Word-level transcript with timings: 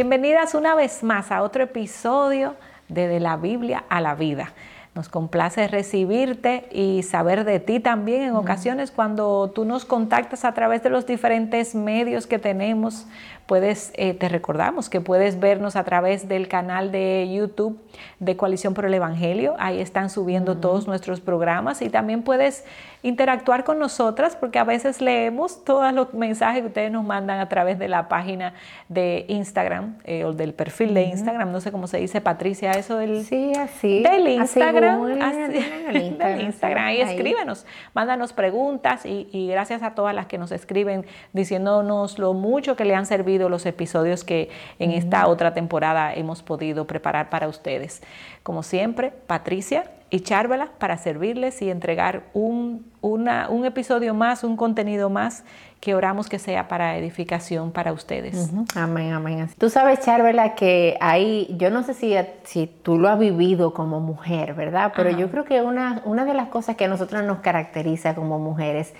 Bienvenidas 0.00 0.54
una 0.54 0.74
vez 0.74 1.02
más 1.02 1.30
a 1.30 1.42
otro 1.42 1.62
episodio 1.62 2.54
de 2.88 3.06
De 3.06 3.20
la 3.20 3.36
Biblia 3.36 3.84
a 3.90 4.00
la 4.00 4.14
Vida. 4.14 4.54
Nos 4.94 5.10
complace 5.10 5.68
recibirte 5.68 6.66
y 6.72 7.02
saber 7.02 7.44
de 7.44 7.60
ti 7.60 7.80
también 7.80 8.22
en 8.22 8.34
ocasiones 8.34 8.90
cuando 8.90 9.52
tú 9.54 9.66
nos 9.66 9.84
contactas 9.84 10.46
a 10.46 10.54
través 10.54 10.82
de 10.82 10.88
los 10.88 11.04
diferentes 11.04 11.74
medios 11.74 12.26
que 12.26 12.38
tenemos. 12.38 13.06
Puedes, 13.44 13.92
eh, 13.94 14.14
te 14.14 14.30
recordamos 14.30 14.88
que 14.88 15.02
puedes 15.02 15.38
vernos 15.38 15.76
a 15.76 15.84
través 15.84 16.28
del 16.28 16.48
canal 16.48 16.92
de 16.92 17.30
YouTube 17.30 17.78
de 18.20 18.38
Coalición 18.38 18.72
por 18.72 18.86
el 18.86 18.94
Evangelio. 18.94 19.54
Ahí 19.58 19.80
están 19.80 20.08
subiendo 20.08 20.56
todos 20.56 20.86
nuestros 20.86 21.20
programas 21.20 21.82
y 21.82 21.90
también 21.90 22.22
puedes 22.22 22.64
interactuar 23.02 23.64
con 23.64 23.78
nosotras 23.78 24.36
porque 24.36 24.58
a 24.58 24.64
veces 24.64 25.00
leemos 25.00 25.64
todos 25.64 25.92
los 25.92 26.12
mensajes 26.12 26.62
que 26.62 26.68
ustedes 26.68 26.92
nos 26.92 27.04
mandan 27.04 27.40
a 27.40 27.48
través 27.48 27.78
de 27.78 27.88
la 27.88 28.08
página 28.08 28.54
de 28.88 29.24
Instagram 29.28 29.98
eh, 30.04 30.24
o 30.24 30.32
del 30.32 30.52
perfil 30.52 30.94
de 30.94 31.02
Instagram. 31.04 31.50
No 31.50 31.60
sé 31.60 31.72
cómo 31.72 31.86
se 31.86 31.98
dice, 31.98 32.20
Patricia, 32.20 32.72
eso 32.72 32.98
del, 32.98 33.24
sí, 33.24 33.52
así, 33.54 34.02
del 34.02 34.28
Instagram. 34.28 35.04
del 35.06 36.40
Instagram. 36.42 36.84
Ahí, 36.84 37.00
escríbenos, 37.00 37.66
mándanos 37.94 38.32
preguntas 38.32 39.06
y, 39.06 39.28
y 39.32 39.48
gracias 39.48 39.82
a 39.82 39.94
todas 39.94 40.14
las 40.14 40.26
que 40.26 40.38
nos 40.38 40.52
escriben 40.52 41.06
diciéndonos 41.32 42.18
lo 42.18 42.34
mucho 42.34 42.76
que 42.76 42.84
le 42.84 42.94
han 42.94 43.06
servido 43.06 43.48
los 43.48 43.64
episodios 43.66 44.24
que 44.24 44.50
en 44.78 44.90
esta 44.90 45.26
otra 45.26 45.54
temporada 45.54 46.12
hemos 46.14 46.42
podido 46.42 46.86
preparar 46.86 47.30
para 47.30 47.48
ustedes. 47.48 48.02
Como 48.42 48.62
siempre, 48.62 49.12
Patricia 49.26 49.84
y 50.10 50.20
Charvela 50.20 50.70
para 50.78 50.98
servirles 50.98 51.62
y 51.62 51.70
entregar 51.70 52.24
un, 52.34 52.84
un 53.00 53.64
episodio 53.64 54.12
más, 54.12 54.42
un 54.42 54.56
contenido 54.56 55.08
más 55.08 55.44
que 55.80 55.94
oramos 55.94 56.28
que 56.28 56.38
sea 56.38 56.68
para 56.68 56.96
edificación 56.96 57.70
para 57.70 57.92
ustedes. 57.92 58.50
Amén, 58.74 59.12
amén. 59.12 59.48
Tú 59.56 59.70
sabes, 59.70 60.00
Charvela, 60.00 60.54
que 60.54 60.98
ahí, 61.00 61.54
yo 61.58 61.70
no 61.70 61.82
sé 61.84 61.94
si, 61.94 62.14
si 62.42 62.66
tú 62.66 62.98
lo 62.98 63.08
has 63.08 63.18
vivido 63.18 63.72
como 63.72 64.00
mujer, 64.00 64.54
¿verdad? 64.54 64.92
Pero 64.94 65.10
yo 65.10 65.30
creo 65.30 65.44
que 65.44 65.62
una, 65.62 66.02
una 66.04 66.24
de 66.24 66.34
las 66.34 66.48
cosas 66.48 66.76
que 66.76 66.84
a 66.84 66.88
nosotros 66.88 67.24
nos 67.24 67.38
caracteriza 67.38 68.14
como 68.14 68.38
mujeres 68.38 68.92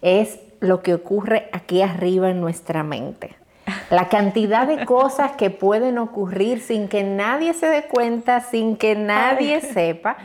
es 0.00 0.38
lo 0.60 0.82
que 0.82 0.94
ocurre 0.94 1.48
aquí 1.52 1.82
arriba 1.82 2.30
en 2.30 2.40
nuestra 2.40 2.82
mente. 2.82 3.36
La 3.90 4.08
cantidad 4.08 4.66
de 4.66 4.84
cosas 4.86 5.32
que 5.32 5.50
pueden 5.50 5.98
ocurrir 5.98 6.60
sin 6.60 6.88
que 6.88 7.02
nadie 7.02 7.54
se 7.54 7.66
dé 7.66 7.84
cuenta, 7.84 8.40
sin 8.40 8.76
que 8.76 8.94
nadie 8.94 9.60
sepa. 9.60 10.18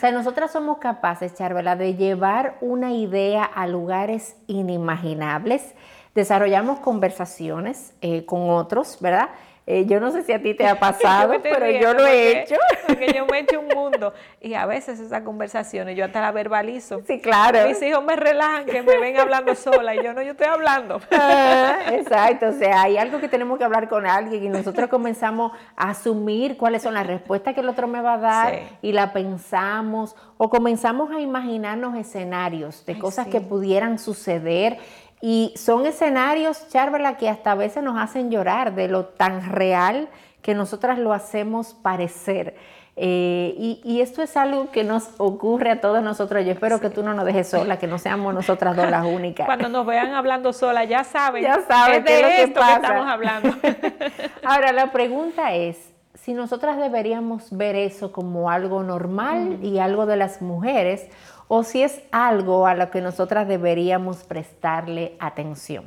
Sea, 0.00 0.12
nosotras 0.12 0.50
somos 0.50 0.78
capaces, 0.78 1.34
Charvela, 1.34 1.76
de 1.76 1.94
llevar 1.94 2.56
una 2.62 2.90
idea 2.92 3.44
a 3.44 3.66
lugares 3.66 4.34
inimaginables. 4.46 5.74
Desarrollamos 6.14 6.78
conversaciones 6.80 7.92
eh, 8.00 8.24
con 8.24 8.48
otros, 8.48 8.96
¿verdad? 9.02 9.28
Eh, 9.66 9.86
yo 9.86 10.00
no 10.00 10.10
sé 10.10 10.22
si 10.22 10.32
a 10.32 10.42
ti 10.42 10.54
te 10.54 10.66
ha 10.68 10.78
pasado, 10.78 11.34
pero 11.42 11.70
yo 11.70 11.94
lo 11.94 12.06
he 12.06 12.42
hecho. 12.42 12.56
Porque 12.86 13.12
yo 13.14 13.26
me 13.26 13.38
he 13.38 13.40
hecho 13.42 13.60
un 13.60 13.68
mundo. 13.74 14.12
Y 14.40 14.54
a 14.54 14.66
veces 14.66 14.98
esas 14.98 15.22
conversaciones 15.22 15.96
yo 15.96 16.04
hasta 16.04 16.20
la 16.20 16.32
verbalizo. 16.32 17.02
Sí, 17.06 17.20
claro. 17.20 17.68
Mis 17.68 17.80
hijos 17.82 18.02
me 18.04 18.16
relajan, 18.16 18.64
que 18.64 18.82
me 18.82 18.98
ven 18.98 19.18
hablando 19.18 19.54
sola. 19.54 19.94
Y 19.94 20.02
yo 20.02 20.12
no, 20.12 20.22
yo 20.22 20.32
estoy 20.32 20.46
hablando. 20.46 21.00
Ah, 21.12 21.78
exacto. 21.92 22.48
O 22.48 22.52
sea, 22.52 22.82
hay 22.82 22.96
algo 22.96 23.20
que 23.20 23.28
tenemos 23.28 23.58
que 23.58 23.64
hablar 23.64 23.88
con 23.88 24.06
alguien 24.06 24.42
y 24.42 24.48
nosotros 24.48 24.88
comenzamos 24.88 25.52
a 25.76 25.90
asumir 25.90 26.56
cuáles 26.56 26.82
son 26.82 26.94
las 26.94 27.06
respuestas 27.06 27.54
que 27.54 27.60
el 27.60 27.68
otro 27.68 27.86
me 27.86 28.00
va 28.00 28.14
a 28.14 28.18
dar 28.18 28.60
y 28.80 28.92
la 28.92 29.12
pensamos. 29.12 30.16
O 30.38 30.48
comenzamos 30.48 31.10
a 31.12 31.20
imaginarnos 31.20 31.96
escenarios 31.96 32.84
de 32.86 32.98
cosas 32.98 33.28
que 33.28 33.40
pudieran 33.40 33.98
suceder 33.98 34.78
y 35.20 35.52
son 35.56 35.86
escenarios, 35.86 36.68
Charvela, 36.68 37.16
que 37.16 37.28
hasta 37.28 37.52
a 37.52 37.54
veces 37.54 37.82
nos 37.82 37.98
hacen 37.98 38.30
llorar 38.30 38.74
de 38.74 38.88
lo 38.88 39.04
tan 39.06 39.50
real 39.50 40.08
que 40.42 40.54
nosotras 40.54 40.98
lo 40.98 41.12
hacemos 41.12 41.74
parecer. 41.74 42.56
Eh, 42.96 43.54
y, 43.82 44.00
esto 44.02 44.22
es 44.22 44.36
algo 44.36 44.70
que 44.70 44.84
nos 44.84 45.08
ocurre 45.18 45.70
a 45.70 45.80
todos 45.80 46.02
nosotros. 46.02 46.44
Yo 46.44 46.52
espero 46.52 46.80
que 46.80 46.90
tú 46.90 47.02
no 47.02 47.14
nos 47.14 47.24
dejes 47.24 47.48
sola, 47.48 47.78
que 47.78 47.86
no 47.86 47.98
seamos 47.98 48.34
nosotras 48.34 48.76
dos 48.76 48.90
las 48.90 49.06
únicas. 49.06 49.46
Cuando 49.46 49.68
nos 49.68 49.86
vean 49.86 50.12
hablando 50.12 50.52
sola, 50.52 50.84
ya 50.84 51.04
saben. 51.04 51.42
Ya 51.42 51.60
saben 51.66 52.04
de 52.04 52.22
lo 52.22 52.28
que 52.28 52.42
esto 52.42 52.60
que 52.60 52.72
estamos 52.72 53.06
hablando. 53.06 53.56
Ahora, 54.44 54.72
la 54.72 54.92
pregunta 54.92 55.54
es, 55.54 55.94
si 56.14 56.34
nosotras 56.34 56.76
deberíamos 56.76 57.56
ver 57.56 57.76
eso 57.76 58.12
como 58.12 58.50
algo 58.50 58.82
normal 58.82 59.58
y 59.62 59.78
algo 59.78 60.04
de 60.04 60.16
las 60.16 60.42
mujeres, 60.42 61.08
o 61.52 61.64
si 61.64 61.82
es 61.82 62.00
algo 62.12 62.64
a 62.64 62.76
lo 62.76 62.92
que 62.92 63.00
nosotras 63.00 63.48
deberíamos 63.48 64.18
prestarle 64.22 65.16
atención. 65.18 65.82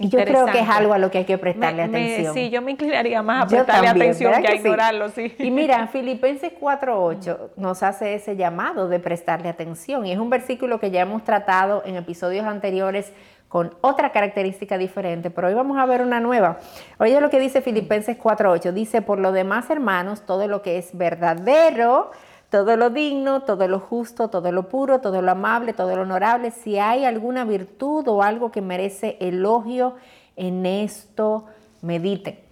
Y 0.00 0.08
yo 0.08 0.18
creo 0.18 0.46
que 0.46 0.58
es 0.58 0.68
algo 0.68 0.94
a 0.94 0.98
lo 0.98 1.12
que 1.12 1.18
hay 1.18 1.24
que 1.24 1.38
prestarle 1.38 1.84
atención. 1.84 2.34
sí, 2.34 2.50
yo 2.50 2.60
me 2.60 2.72
inclinaría 2.72 3.22
más 3.22 3.44
a 3.44 3.46
prestarle 3.46 3.86
atención 3.86 4.42
que, 4.42 4.48
a 4.48 4.54
ignorarlo, 4.56 5.10
sí. 5.10 5.32
Y 5.38 5.52
mira, 5.52 5.86
Filipenses 5.92 6.52
4.8 6.60 7.50
nos 7.54 7.84
hace 7.84 8.14
ese 8.14 8.34
llamado 8.34 8.88
de 8.88 8.98
prestarle 8.98 9.48
atención. 9.48 10.04
Y 10.06 10.10
es 10.10 10.18
un 10.18 10.28
versículo 10.28 10.80
que 10.80 10.90
ya 10.90 11.02
hemos 11.02 11.22
tratado 11.22 11.84
en 11.86 11.94
episodios 11.94 12.44
anteriores 12.44 13.12
con 13.46 13.76
otra 13.80 14.10
característica 14.10 14.76
diferente, 14.76 15.30
pero 15.30 15.46
hoy 15.46 15.54
vamos 15.54 15.78
a 15.78 15.86
ver 15.86 16.02
una 16.02 16.18
nueva. 16.18 16.58
Oye 16.98 17.20
lo 17.20 17.30
que 17.30 17.38
dice 17.38 17.62
Filipenses 17.62 18.18
4.8. 18.18 18.72
Dice, 18.72 19.02
por 19.02 19.20
lo 19.20 19.30
demás, 19.30 19.70
hermanos, 19.70 20.22
todo 20.26 20.48
lo 20.48 20.62
que 20.62 20.78
es 20.78 20.98
verdadero, 20.98 22.10
todo 22.50 22.76
lo 22.76 22.90
digno, 22.90 23.42
todo 23.42 23.68
lo 23.68 23.78
justo, 23.78 24.28
todo 24.28 24.50
lo 24.52 24.68
puro, 24.68 25.00
todo 25.00 25.20
lo 25.20 25.30
amable, 25.30 25.72
todo 25.74 25.94
lo 25.96 26.02
honorable, 26.02 26.50
si 26.50 26.78
hay 26.78 27.04
alguna 27.04 27.44
virtud 27.44 28.08
o 28.08 28.22
algo 28.22 28.50
que 28.50 28.62
merece 28.62 29.16
elogio, 29.20 29.96
en 30.36 30.64
esto 30.64 31.44
medite. 31.82 32.44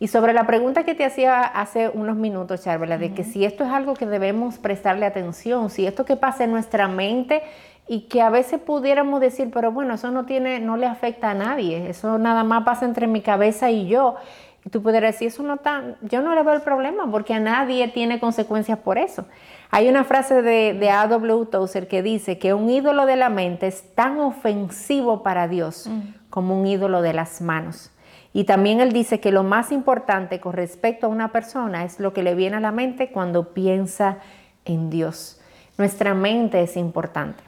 Y 0.00 0.08
sobre 0.08 0.32
la 0.32 0.46
pregunta 0.46 0.82
que 0.82 0.94
te 0.94 1.04
hacía 1.04 1.42
hace 1.42 1.88
unos 1.88 2.16
minutos, 2.16 2.64
Charvela, 2.64 2.98
de 2.98 3.14
que 3.14 3.22
si 3.22 3.44
esto 3.44 3.64
es 3.64 3.70
algo 3.70 3.94
que 3.94 4.06
debemos 4.06 4.58
prestarle 4.58 5.06
atención, 5.06 5.70
si 5.70 5.86
esto 5.86 6.04
que 6.04 6.16
pasa 6.16 6.44
en 6.44 6.50
nuestra 6.50 6.88
mente 6.88 7.42
y 7.86 8.02
que 8.02 8.22
a 8.22 8.30
veces 8.30 8.60
pudiéramos 8.60 9.20
decir, 9.20 9.50
pero 9.52 9.70
bueno, 9.70 9.94
eso 9.94 10.10
no 10.10 10.26
tiene, 10.26 10.58
no 10.58 10.76
le 10.76 10.86
afecta 10.86 11.30
a 11.30 11.34
nadie, 11.34 11.88
eso 11.88 12.18
nada 12.18 12.42
más 12.42 12.64
pasa 12.64 12.86
entre 12.86 13.06
mi 13.06 13.20
cabeza 13.20 13.70
y 13.70 13.86
yo. 13.86 14.16
Y 14.64 14.70
tú 14.70 14.82
pudieras 14.82 15.14
decir, 15.14 15.28
eso 15.28 15.42
no 15.42 15.54
está, 15.54 15.96
yo 16.00 16.22
no 16.22 16.34
le 16.34 16.42
veo 16.42 16.54
el 16.54 16.62
problema 16.62 17.10
porque 17.10 17.34
a 17.34 17.40
nadie 17.40 17.88
tiene 17.88 18.18
consecuencias 18.18 18.78
por 18.78 18.96
eso. 18.96 19.26
Hay 19.70 19.88
una 19.88 20.04
frase 20.04 20.40
de, 20.40 20.72
de 20.72 20.90
A.W. 20.90 21.46
Tozer 21.46 21.86
que 21.86 22.02
dice 22.02 22.38
que 22.38 22.54
un 22.54 22.70
ídolo 22.70 23.06
de 23.06 23.16
la 23.16 23.28
mente 23.28 23.66
es 23.66 23.94
tan 23.94 24.18
ofensivo 24.20 25.22
para 25.22 25.48
Dios 25.48 25.86
mm. 25.86 26.30
como 26.30 26.58
un 26.58 26.66
ídolo 26.66 27.02
de 27.02 27.12
las 27.12 27.40
manos. 27.42 27.90
Y 28.32 28.44
también 28.44 28.80
él 28.80 28.92
dice 28.92 29.20
que 29.20 29.30
lo 29.30 29.44
más 29.44 29.70
importante 29.70 30.40
con 30.40 30.54
respecto 30.54 31.06
a 31.06 31.10
una 31.10 31.30
persona 31.30 31.84
es 31.84 32.00
lo 32.00 32.12
que 32.12 32.22
le 32.22 32.34
viene 32.34 32.56
a 32.56 32.60
la 32.60 32.72
mente 32.72 33.10
cuando 33.12 33.54
piensa 33.54 34.18
en 34.64 34.90
Dios. 34.90 35.40
Nuestra 35.78 36.14
mente 36.14 36.62
es 36.62 36.76
importante. 36.76 37.42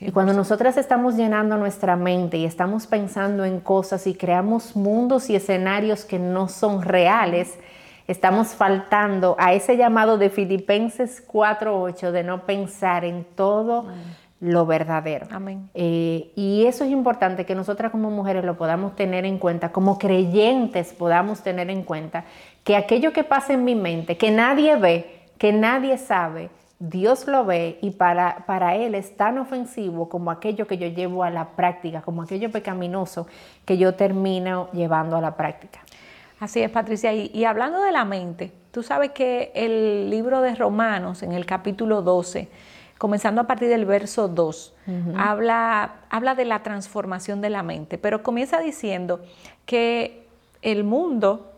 Y 0.00 0.12
cuando 0.12 0.32
nosotras 0.32 0.78
estamos 0.78 1.16
llenando 1.16 1.58
nuestra 1.58 1.94
mente 1.94 2.38
y 2.38 2.46
estamos 2.46 2.86
pensando 2.86 3.44
en 3.44 3.60
cosas 3.60 4.06
y 4.06 4.14
creamos 4.14 4.74
mundos 4.74 5.28
y 5.28 5.36
escenarios 5.36 6.06
que 6.06 6.18
no 6.18 6.48
son 6.48 6.80
reales, 6.80 7.58
estamos 8.08 8.48
faltando 8.48 9.36
a 9.38 9.52
ese 9.52 9.76
llamado 9.76 10.16
de 10.16 10.30
Filipenses 10.30 11.22
4.8 11.28 12.12
de 12.12 12.24
no 12.24 12.46
pensar 12.46 13.04
en 13.04 13.24
todo 13.24 13.88
lo 14.40 14.64
verdadero. 14.64 15.26
Amén. 15.30 15.68
Eh, 15.74 16.32
y 16.34 16.64
eso 16.64 16.84
es 16.84 16.90
importante 16.90 17.44
que 17.44 17.54
nosotras 17.54 17.92
como 17.92 18.10
mujeres 18.10 18.42
lo 18.42 18.56
podamos 18.56 18.96
tener 18.96 19.26
en 19.26 19.36
cuenta, 19.36 19.70
como 19.70 19.98
creyentes 19.98 20.94
podamos 20.94 21.42
tener 21.42 21.68
en 21.68 21.82
cuenta 21.82 22.24
que 22.64 22.74
aquello 22.74 23.12
que 23.12 23.22
pasa 23.22 23.52
en 23.52 23.64
mi 23.64 23.74
mente, 23.74 24.16
que 24.16 24.30
nadie 24.30 24.76
ve, 24.76 25.26
que 25.36 25.52
nadie 25.52 25.98
sabe, 25.98 26.48
Dios 26.80 27.26
lo 27.26 27.44
ve 27.44 27.78
y 27.82 27.90
para, 27.90 28.46
para 28.46 28.74
Él 28.74 28.94
es 28.94 29.14
tan 29.14 29.36
ofensivo 29.36 30.08
como 30.08 30.30
aquello 30.30 30.66
que 30.66 30.78
yo 30.78 30.86
llevo 30.88 31.22
a 31.22 31.30
la 31.30 31.50
práctica, 31.50 32.00
como 32.00 32.22
aquello 32.22 32.50
pecaminoso 32.50 33.26
que 33.66 33.76
yo 33.76 33.94
termino 33.94 34.70
llevando 34.72 35.16
a 35.16 35.20
la 35.20 35.36
práctica. 35.36 35.80
Así 36.40 36.62
es, 36.62 36.70
Patricia. 36.70 37.12
Y, 37.12 37.44
hablando 37.44 37.82
de 37.82 37.92
la 37.92 38.06
mente, 38.06 38.50
tú 38.70 38.82
sabes 38.82 39.10
que 39.10 39.52
el 39.54 40.08
libro 40.08 40.40
de 40.40 40.54
Romanos, 40.54 41.22
en 41.22 41.32
el 41.32 41.44
capítulo 41.44 42.00
12, 42.00 42.48
comenzando 42.96 43.42
a 43.42 43.44
partir 43.44 43.68
del 43.68 43.84
verso 43.84 44.26
2, 44.26 44.74
habla, 45.18 45.96
habla 46.08 46.34
de 46.34 46.46
la 46.46 46.62
transformación 46.62 47.42
de 47.42 47.50
la 47.50 47.62
mente, 47.62 47.98
pero 47.98 48.22
comienza 48.22 48.58
diciendo 48.58 49.20
que 49.66 50.26
el 50.62 50.82
mundo, 50.82 51.52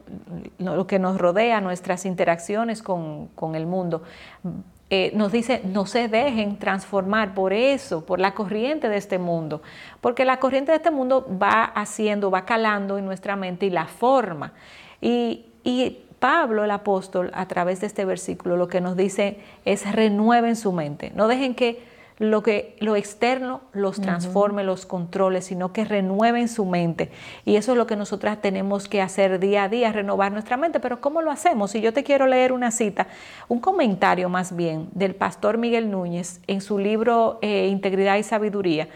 lo 0.58 0.88
que 0.88 0.98
nos 0.98 1.16
rodea, 1.16 1.60
nuestras 1.60 2.04
interacciones 2.04 2.82
con, 2.82 3.28
con 3.28 3.54
el 3.54 3.66
mundo, 3.66 4.02
eh, 4.94 5.10
nos 5.14 5.32
dice, 5.32 5.62
no 5.64 5.86
se 5.86 6.06
dejen 6.06 6.58
transformar 6.58 7.32
por 7.32 7.54
eso, 7.54 8.04
por 8.04 8.20
la 8.20 8.34
corriente 8.34 8.90
de 8.90 8.98
este 8.98 9.18
mundo, 9.18 9.62
porque 10.02 10.26
la 10.26 10.38
corriente 10.38 10.70
de 10.70 10.76
este 10.76 10.90
mundo 10.90 11.26
va 11.42 11.64
haciendo, 11.64 12.30
va 12.30 12.44
calando 12.44 12.98
en 12.98 13.06
nuestra 13.06 13.34
mente 13.34 13.64
y 13.64 13.70
la 13.70 13.86
forma. 13.86 14.52
Y, 15.00 15.46
Pablo, 16.18 16.62
el 16.62 16.70
apóstol, 16.70 17.30
a 17.32 17.48
través 17.48 17.80
de 17.80 17.86
este 17.86 18.04
versículo, 18.04 18.58
lo 18.58 18.68
que 18.68 18.82
nos 18.82 18.94
dice 18.94 19.38
es 19.64 19.90
renueven 19.90 20.56
su 20.56 20.72
mente, 20.72 21.10
no 21.14 21.26
dejen 21.26 21.54
que 21.54 21.82
lo 22.22 22.42
que 22.42 22.76
lo 22.78 22.94
externo 22.94 23.62
los 23.72 24.00
transforme, 24.00 24.62
los 24.62 24.86
controle, 24.86 25.42
sino 25.42 25.72
que 25.72 25.84
renueven 25.84 26.48
su 26.48 26.64
mente. 26.64 27.10
Y 27.44 27.56
eso 27.56 27.72
es 27.72 27.78
lo 27.78 27.86
que 27.88 27.96
nosotras 27.96 28.40
tenemos 28.40 28.88
que 28.88 29.02
hacer 29.02 29.40
día 29.40 29.64
a 29.64 29.68
día, 29.68 29.90
renovar 29.90 30.30
nuestra 30.30 30.56
mente. 30.56 30.78
Pero 30.78 31.00
¿cómo 31.00 31.20
lo 31.20 31.32
hacemos? 31.32 31.72
Si 31.72 31.80
yo 31.80 31.92
te 31.92 32.04
quiero 32.04 32.28
leer 32.28 32.52
una 32.52 32.70
cita, 32.70 33.08
un 33.48 33.58
comentario 33.58 34.28
más 34.28 34.54
bien 34.54 34.88
del 34.92 35.16
pastor 35.16 35.58
Miguel 35.58 35.90
Núñez 35.90 36.40
en 36.46 36.60
su 36.60 36.78
libro 36.78 37.40
eh, 37.42 37.66
Integridad 37.66 38.16
y 38.16 38.22
Sabiduría 38.22 38.88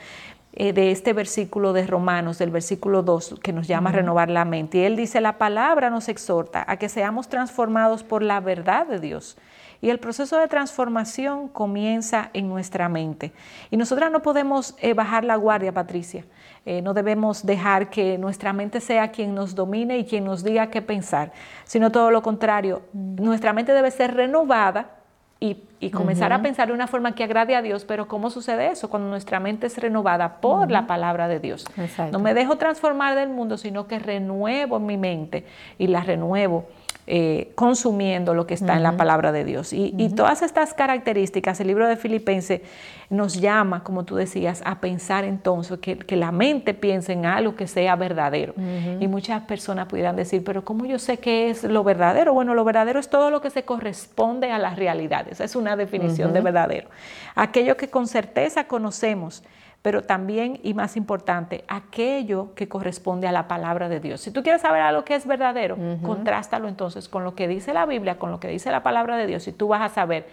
eh, 0.56 0.72
de 0.72 0.90
este 0.90 1.12
versículo 1.12 1.72
de 1.72 1.86
Romanos, 1.86 2.38
del 2.38 2.50
versículo 2.50 3.02
2, 3.02 3.36
que 3.42 3.52
nos 3.52 3.68
llama 3.68 3.90
a 3.90 3.92
renovar 3.92 4.30
la 4.30 4.44
mente. 4.44 4.78
Y 4.78 4.82
él 4.82 4.96
dice, 4.96 5.20
la 5.20 5.38
palabra 5.38 5.90
nos 5.90 6.08
exhorta 6.08 6.64
a 6.66 6.78
que 6.78 6.88
seamos 6.88 7.28
transformados 7.28 8.02
por 8.02 8.22
la 8.22 8.40
verdad 8.40 8.86
de 8.86 8.98
Dios 8.98 9.36
y 9.80 9.90
el 9.90 9.98
proceso 9.98 10.38
de 10.38 10.48
transformación 10.48 11.48
comienza 11.48 12.30
en 12.32 12.48
nuestra 12.48 12.88
mente. 12.88 13.32
Y 13.70 13.76
nosotras 13.76 14.10
no 14.10 14.22
podemos 14.22 14.74
eh, 14.80 14.94
bajar 14.94 15.24
la 15.24 15.36
guardia, 15.36 15.72
Patricia. 15.72 16.24
Eh, 16.64 16.82
no 16.82 16.94
debemos 16.94 17.44
dejar 17.44 17.90
que 17.90 18.18
nuestra 18.18 18.52
mente 18.52 18.80
sea 18.80 19.10
quien 19.12 19.34
nos 19.34 19.54
domine 19.54 19.98
y 19.98 20.04
quien 20.04 20.24
nos 20.24 20.42
diga 20.42 20.70
qué 20.70 20.82
pensar, 20.82 21.32
sino 21.64 21.92
todo 21.92 22.10
lo 22.10 22.22
contrario. 22.22 22.82
Nuestra 22.92 23.52
mente 23.52 23.72
debe 23.72 23.90
ser 23.90 24.14
renovada 24.14 24.96
y, 25.38 25.90
comenzar 25.90 26.32
a 26.32 26.42
pensar 26.42 26.68
de 26.68 26.74
una 26.74 26.86
forma 26.88 27.14
que 27.14 27.22
agrade 27.22 27.54
a 27.54 27.62
Dios, 27.62 27.84
pero 27.84 28.08
¿cómo 28.08 28.30
sucede 28.30 28.70
eso? 28.70 28.90
Cuando 28.90 29.08
nuestra 29.08 29.38
mente 29.38 29.66
es 29.68 29.78
renovada 29.78 30.40
por 30.40 30.70
la 30.70 30.86
palabra 30.86 31.28
de 31.28 31.38
Dios. 31.38 31.64
No 32.10 32.18
me 32.18 32.34
dejo 32.34 32.56
transformar 32.56 33.14
del 33.14 33.28
mundo, 33.28 33.56
sino 33.56 33.86
que 33.86 33.98
renuevo 33.98 34.80
mi 34.80 34.96
mente 34.96 35.44
y 35.78 35.86
la 35.86 36.00
renuevo 36.00 36.66
eh, 37.08 37.52
consumiendo 37.54 38.34
lo 38.34 38.48
que 38.48 38.54
está 38.54 38.74
en 38.74 38.82
la 38.82 38.96
palabra 38.96 39.30
de 39.30 39.44
Dios. 39.44 39.72
Y, 39.72 39.92
todas 40.16 40.42
estas 40.42 40.74
características, 40.74 41.60
el 41.60 41.68
libro 41.68 41.86
de 41.86 41.96
Filipenses 41.96 42.62
nos 43.10 43.40
llama, 43.40 43.84
como 43.84 44.04
tú 44.04 44.16
decías, 44.16 44.60
a 44.64 44.80
pensar 44.80 45.24
entonces 45.24 45.78
que, 45.78 45.98
que 45.98 46.16
la 46.16 46.32
mente 46.32 46.74
piense 46.74 47.12
en 47.12 47.24
algo 47.24 47.54
que 47.54 47.68
sea 47.68 47.94
verdadero. 47.94 48.54
Y 48.98 49.06
muchas 49.06 49.42
personas 49.42 49.86
pudieran 49.86 50.16
decir, 50.16 50.42
pero 50.42 50.64
¿cómo 50.64 50.84
yo 50.84 50.98
sé 50.98 51.18
qué 51.18 51.48
es 51.48 51.62
lo 51.62 51.84
verdadero? 51.84 52.34
Bueno, 52.34 52.54
lo 52.54 52.64
verdadero 52.64 52.98
es 52.98 53.08
todo 53.08 53.30
lo 53.30 53.40
que 53.40 53.50
se 53.50 53.64
corresponde 53.64 54.50
a 54.50 54.58
las 54.58 54.74
realidades. 54.76 55.34
Esa 55.34 55.44
es 55.44 55.54
una 55.54 55.76
definición 55.76 56.32
de 56.32 56.40
verdadero. 56.40 56.88
Aquello 57.36 57.76
que 57.76 57.88
con 57.88 58.08
certeza 58.08 58.64
conocemos 58.64 59.44
pero 59.86 60.02
también, 60.02 60.58
y 60.64 60.74
más 60.74 60.96
importante, 60.96 61.62
aquello 61.68 62.52
que 62.56 62.66
corresponde 62.66 63.28
a 63.28 63.30
la 63.30 63.46
palabra 63.46 63.88
de 63.88 64.00
Dios. 64.00 64.20
Si 64.20 64.32
tú 64.32 64.42
quieres 64.42 64.62
saber 64.62 64.82
algo 64.82 65.04
que 65.04 65.14
es 65.14 65.28
verdadero, 65.28 65.78
contrástalo 66.02 66.66
entonces 66.66 67.08
con 67.08 67.22
lo 67.22 67.36
que 67.36 67.46
dice 67.46 67.72
la 67.72 67.86
Biblia, 67.86 68.18
con 68.18 68.32
lo 68.32 68.40
que 68.40 68.48
dice 68.48 68.72
la 68.72 68.82
palabra 68.82 69.16
de 69.16 69.28
Dios, 69.28 69.46
y 69.46 69.52
tú 69.52 69.68
vas 69.68 69.82
a 69.82 69.94
saber 69.94 70.26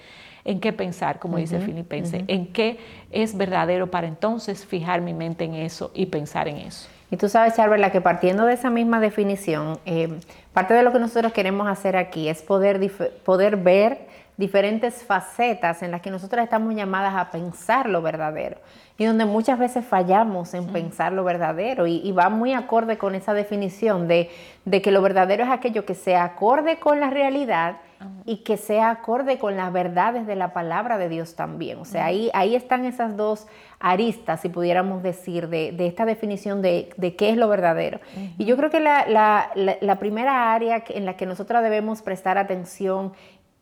en 0.44 0.60
qué 0.60 0.74
pensar, 0.74 1.20
como 1.20 1.38
dice 1.38 1.60
Filipense, 1.60 2.26
en 2.26 2.52
qué 2.52 2.80
es 3.12 3.38
verdadero 3.38 3.92
para 3.92 4.08
entonces 4.08 4.66
fijar 4.66 5.02
mi 5.02 5.14
mente 5.14 5.44
en 5.44 5.54
eso 5.54 5.92
y 5.94 6.08
pensar 6.08 6.48
en 6.48 6.58
eso. 6.58 6.90
Y 7.12 7.18
tú 7.18 7.30
sabes, 7.30 7.56
Charvela, 7.56 7.92
que 7.92 8.02
partiendo 8.02 8.46
de 8.48 8.56
esa 8.56 8.72
misma 8.72 9.00
definición, 9.00 9.78
eh, 9.86 10.18
parte 10.52 10.74
de 10.74 10.82
lo 10.82 10.92
que 10.92 10.98
nosotros 10.98 11.32
queremos 11.32 11.68
hacer 11.68 11.96
aquí 11.96 12.28
es 12.28 12.42
poder, 12.42 12.92
poder 13.24 13.58
ver 13.58 14.13
diferentes 14.38 15.04
facetas 15.04 15.84
en 15.84 15.92
las 15.92 16.02
que 16.02 16.10
nosotros 16.10 16.44
estamos 16.44 16.74
llamadas 16.76 17.14
a 17.16 17.30
pensar 17.32 17.88
lo 17.88 18.02
verdadero. 18.02 18.58
Y 18.98 19.06
donde 19.06 19.26
muchas 19.26 19.58
veces 19.58 19.86
fallamos 19.86 20.54
en 20.54 20.68
pensar 20.68 21.14
lo 21.14 21.24
verdadero. 21.24 21.88
Y, 21.88 22.12
va 22.12 22.30
muy 22.30 22.54
acorde 22.54 22.98
con 22.98 23.16
esa 23.16 23.34
definición 23.34 24.08
de, 24.08 24.30
que 24.70 24.92
lo 24.92 25.02
verdadero 25.02 25.44
es 25.44 25.50
aquello 25.50 25.86
que 25.86 25.96
sea 25.96 26.24
acorde 26.24 26.78
con 26.78 27.00
la 27.00 27.10
realidad 27.10 27.78
y 28.26 28.38
que 28.38 28.58
sea 28.58 28.92
acorde 28.92 29.40
con 29.40 29.56
las 29.56 29.72
verdades 29.72 30.28
de 30.28 30.36
la 30.36 30.54
palabra 30.54 30.98
de 30.98 31.10
Dios 31.10 31.36
también. 31.36 31.80
O 31.80 31.86
sea, 31.86 32.06
ahí, 32.06 32.30
ahí 32.34 32.56
están 32.56 32.86
esas 32.86 33.18
dos 33.18 33.48
aristas, 33.80 34.42
si 34.42 34.50
pudiéramos 34.50 35.02
decir, 35.02 35.50
de, 35.50 35.76
esta 35.80 36.06
definición 36.06 36.62
de, 36.62 37.16
qué 37.18 37.30
es 37.30 37.38
lo 37.38 37.48
verdadero. 37.48 38.00
Y 38.38 38.46
yo 38.46 38.58
creo 38.58 38.70
que 38.70 38.80
la, 38.80 39.50
la 39.56 40.00
primera 40.00 40.54
área 40.54 40.84
en 40.90 41.06
la 41.06 41.18
que 41.18 41.26
nosotros 41.26 41.64
debemos 41.64 42.04
prestar 42.04 42.38
atención 42.38 43.14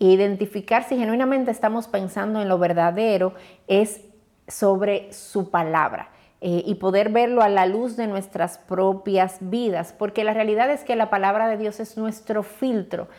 identificar 0.10 0.84
si 0.84 0.98
genuinamente 0.98 1.52
estamos 1.52 1.88
pensando 1.88 2.42
en 2.42 2.50
lo 2.50 2.58
verdadero 2.58 3.34
es 3.68 4.02
sobre 4.48 5.14
su 5.14 5.50
palabra. 5.52 6.10
Eh, 6.44 6.64
y 6.66 6.74
poder 6.76 7.10
verlo 7.10 7.44
a 7.44 7.50
la 7.50 7.68
luz 7.68 7.96
de 7.98 8.08
nuestras 8.08 8.58
propias 8.58 9.38
vidas, 9.42 9.94
porque 9.94 10.24
la 10.24 10.34
realidad 10.34 10.72
es 10.72 10.84
que 10.84 10.96
la 10.96 11.12
palabra 11.12 11.48
de 11.48 11.58
Dios 11.58 11.80
es 11.80 11.98
nuestro 11.98 12.42
filtro 12.42 13.10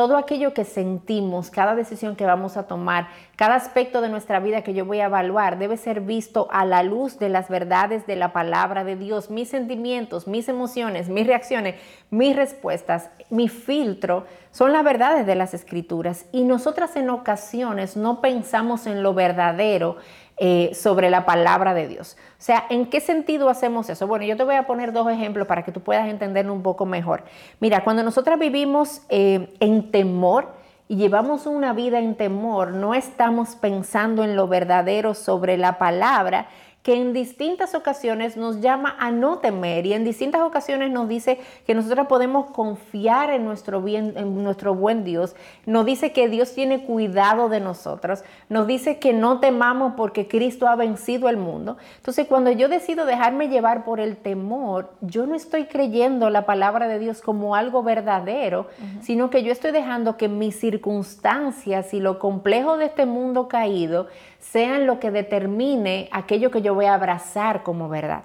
todo 0.00 0.16
aquello 0.16 0.54
que 0.54 0.64
sentimos, 0.64 1.50
cada 1.50 1.74
decisión 1.74 2.16
que 2.16 2.24
vamos 2.24 2.56
a 2.56 2.62
tomar, 2.62 3.08
cada 3.36 3.54
aspecto 3.54 4.00
de 4.00 4.08
nuestra 4.08 4.40
vida 4.40 4.62
que 4.62 4.72
yo 4.72 4.86
voy 4.86 5.00
a 5.00 5.04
evaluar, 5.04 5.58
debe 5.58 5.76
ser 5.76 6.00
visto 6.00 6.48
a 6.50 6.64
la 6.64 6.82
luz 6.82 7.18
de 7.18 7.28
las 7.28 7.50
verdades 7.50 8.06
de 8.06 8.16
la 8.16 8.32
palabra 8.32 8.82
de 8.82 8.96
Dios. 8.96 9.28
Mis 9.28 9.50
sentimientos, 9.50 10.26
mis 10.26 10.48
emociones, 10.48 11.10
mis 11.10 11.26
reacciones, 11.26 11.74
mis 12.08 12.34
respuestas, 12.34 13.10
mi 13.28 13.48
filtro 13.48 14.24
son 14.52 14.72
las 14.72 14.84
verdades 14.84 15.26
de 15.26 15.34
las 15.34 15.52
escrituras. 15.52 16.24
Y 16.32 16.44
nosotras 16.44 16.96
en 16.96 17.10
ocasiones 17.10 17.98
no 17.98 18.22
pensamos 18.22 18.86
en 18.86 19.02
lo 19.02 19.12
verdadero 19.12 19.98
eh, 20.42 20.70
sobre 20.72 21.10
la 21.10 21.26
palabra 21.26 21.74
de 21.74 21.86
Dios. 21.86 22.16
O 22.30 22.42
sea, 22.42 22.64
¿en 22.70 22.86
qué 22.86 23.00
sentido 23.00 23.50
hacemos 23.50 23.90
eso? 23.90 24.06
Bueno, 24.06 24.24
yo 24.24 24.38
te 24.38 24.42
voy 24.42 24.54
a 24.54 24.66
poner 24.66 24.90
dos 24.90 25.06
ejemplos 25.12 25.46
para 25.46 25.64
que 25.64 25.70
tú 25.70 25.82
puedas 25.82 26.08
entenderlo 26.08 26.54
un 26.54 26.62
poco 26.62 26.86
mejor. 26.86 27.24
Mira, 27.60 27.84
cuando 27.84 28.02
nosotras 28.02 28.38
vivimos 28.38 29.02
eh, 29.10 29.52
en 29.60 29.90
temor, 29.90 30.48
y 30.88 30.96
llevamos 30.96 31.44
una 31.46 31.74
vida 31.74 31.98
en 32.00 32.14
temor, 32.14 32.72
no 32.72 32.94
estamos 32.94 33.54
pensando 33.54 34.24
en 34.24 34.34
lo 34.34 34.48
verdadero 34.48 35.12
sobre 35.12 35.58
la 35.58 35.78
palabra 35.78 36.48
que 36.82 36.94
en 36.94 37.12
distintas 37.12 37.74
ocasiones 37.74 38.36
nos 38.36 38.60
llama 38.60 38.96
a 38.98 39.10
no 39.10 39.38
temer 39.38 39.84
y 39.84 39.92
en 39.92 40.04
distintas 40.04 40.40
ocasiones 40.40 40.90
nos 40.90 41.08
dice 41.08 41.38
que 41.66 41.74
nosotros 41.74 42.06
podemos 42.06 42.50
confiar 42.52 43.30
en 43.30 43.44
nuestro, 43.44 43.82
bien, 43.82 44.14
en 44.16 44.42
nuestro 44.42 44.74
buen 44.74 45.04
Dios. 45.04 45.36
Nos 45.66 45.84
dice 45.84 46.12
que 46.12 46.28
Dios 46.28 46.54
tiene 46.54 46.84
cuidado 46.84 47.50
de 47.50 47.60
nosotros. 47.60 48.24
Nos 48.48 48.66
dice 48.66 48.98
que 48.98 49.12
no 49.12 49.40
temamos 49.40 49.94
porque 49.96 50.26
Cristo 50.26 50.68
ha 50.68 50.76
vencido 50.76 51.28
el 51.28 51.36
mundo. 51.36 51.76
Entonces 51.96 52.26
cuando 52.26 52.50
yo 52.50 52.68
decido 52.68 53.04
dejarme 53.04 53.48
llevar 53.48 53.84
por 53.84 54.00
el 54.00 54.16
temor, 54.16 54.92
yo 55.02 55.26
no 55.26 55.34
estoy 55.34 55.66
creyendo 55.66 56.30
la 56.30 56.46
palabra 56.46 56.88
de 56.88 56.98
Dios 56.98 57.20
como 57.20 57.54
algo 57.54 57.82
verdadero, 57.82 58.68
sino 59.02 59.28
que 59.28 59.42
yo 59.42 59.52
estoy 59.52 59.72
dejando 59.72 60.16
que 60.16 60.28
mis 60.28 60.58
circunstancias 60.58 61.92
y 61.92 62.00
lo 62.00 62.18
complejo 62.18 62.78
de 62.78 62.86
este 62.86 63.04
mundo 63.04 63.48
caído 63.48 64.08
sean 64.40 64.86
lo 64.86 64.98
que 64.98 65.10
determine 65.10 66.08
aquello 66.10 66.50
que 66.50 66.62
yo 66.62 66.74
voy 66.74 66.86
a 66.86 66.94
abrazar 66.94 67.62
como 67.62 67.88
verdad. 67.88 68.24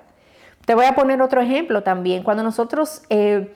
Te 0.65 0.73
voy 0.73 0.85
a 0.85 0.95
poner 0.95 1.21
otro 1.21 1.41
ejemplo 1.41 1.83
también. 1.83 2.23
Cuando 2.23 2.41
nosotros 2.41 3.03
eh, 3.09 3.53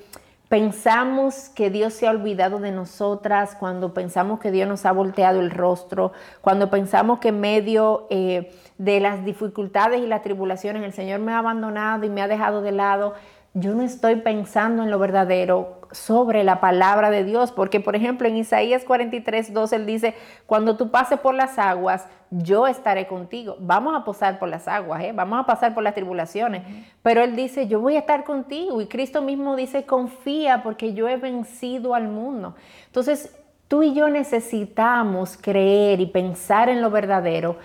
pensamos 0.49 1.49
que 1.49 1.71
Dios 1.71 1.93
se 1.93 2.07
ha 2.07 2.11
olvidado 2.11 2.59
de 2.59 2.71
nosotras, 2.71 3.55
cuando 3.55 3.93
pensamos 3.93 4.39
que 4.39 4.51
Dios 4.51 4.67
nos 4.67 4.85
ha 4.85 4.91
volteado 4.91 5.39
el 5.39 5.49
rostro, 5.49 6.11
cuando 6.41 6.69
pensamos 6.69 7.19
que 7.19 7.29
en 7.29 7.39
medio 7.39 8.05
eh, 8.11 8.51
de 8.77 8.99
las 8.99 9.25
dificultades 9.25 10.01
y 10.01 10.07
las 10.07 10.21
tribulaciones 10.21 10.83
el 10.83 10.93
Señor 10.93 11.19
me 11.19 11.31
ha 11.31 11.39
abandonado 11.39 12.05
y 12.05 12.09
me 12.09 12.21
ha 12.21 12.27
dejado 12.27 12.61
de 12.61 12.73
lado, 12.73 13.15
yo 13.53 13.73
no 13.73 13.83
estoy 13.83 14.17
pensando 14.17 14.83
en 14.83 14.91
lo 14.91 14.99
verdadero 14.99 15.79
sobre 15.91 16.43
la 16.43 16.59
palabra 16.59 17.09
de 17.09 17.23
Dios, 17.23 17.51
porque 17.51 17.79
por 17.79 17.95
ejemplo 17.95 18.27
en 18.27 18.37
Isaías 18.37 18.83
43, 18.83 19.53
2 19.53 19.73
él 19.73 19.85
dice, 19.85 20.13
cuando 20.45 20.77
tú 20.77 20.91
pases 20.91 21.19
por 21.19 21.33
las 21.33 21.57
aguas, 21.57 22.05
yo 22.29 22.67
estaré 22.67 23.07
contigo. 23.07 23.57
Vamos 23.59 23.95
a 23.95 24.05
pasar 24.05 24.37
por 24.37 24.49
las 24.49 24.67
aguas, 24.67 25.03
¿eh? 25.03 25.13
vamos 25.13 25.39
a 25.39 25.45
pasar 25.45 25.73
por 25.73 25.83
las 25.83 25.95
tribulaciones, 25.95 26.61
pero 27.01 27.23
él 27.23 27.35
dice, 27.35 27.67
yo 27.67 27.79
voy 27.79 27.95
a 27.95 27.99
estar 27.99 28.23
contigo 28.23 28.81
y 28.81 28.85
Cristo 28.85 29.21
mismo 29.21 29.55
dice, 29.55 29.85
confía 29.85 30.61
porque 30.61 30.93
yo 30.93 31.09
he 31.09 31.17
vencido 31.17 31.95
al 31.95 32.07
mundo. 32.07 32.55
Entonces, 32.85 33.35
tú 33.67 33.81
y 33.81 33.93
yo 33.93 34.09
necesitamos 34.09 35.37
creer 35.41 36.01
y 36.01 36.05
pensar 36.05 36.69
en 36.69 36.81
lo 36.81 36.91
verdadero 36.91 37.57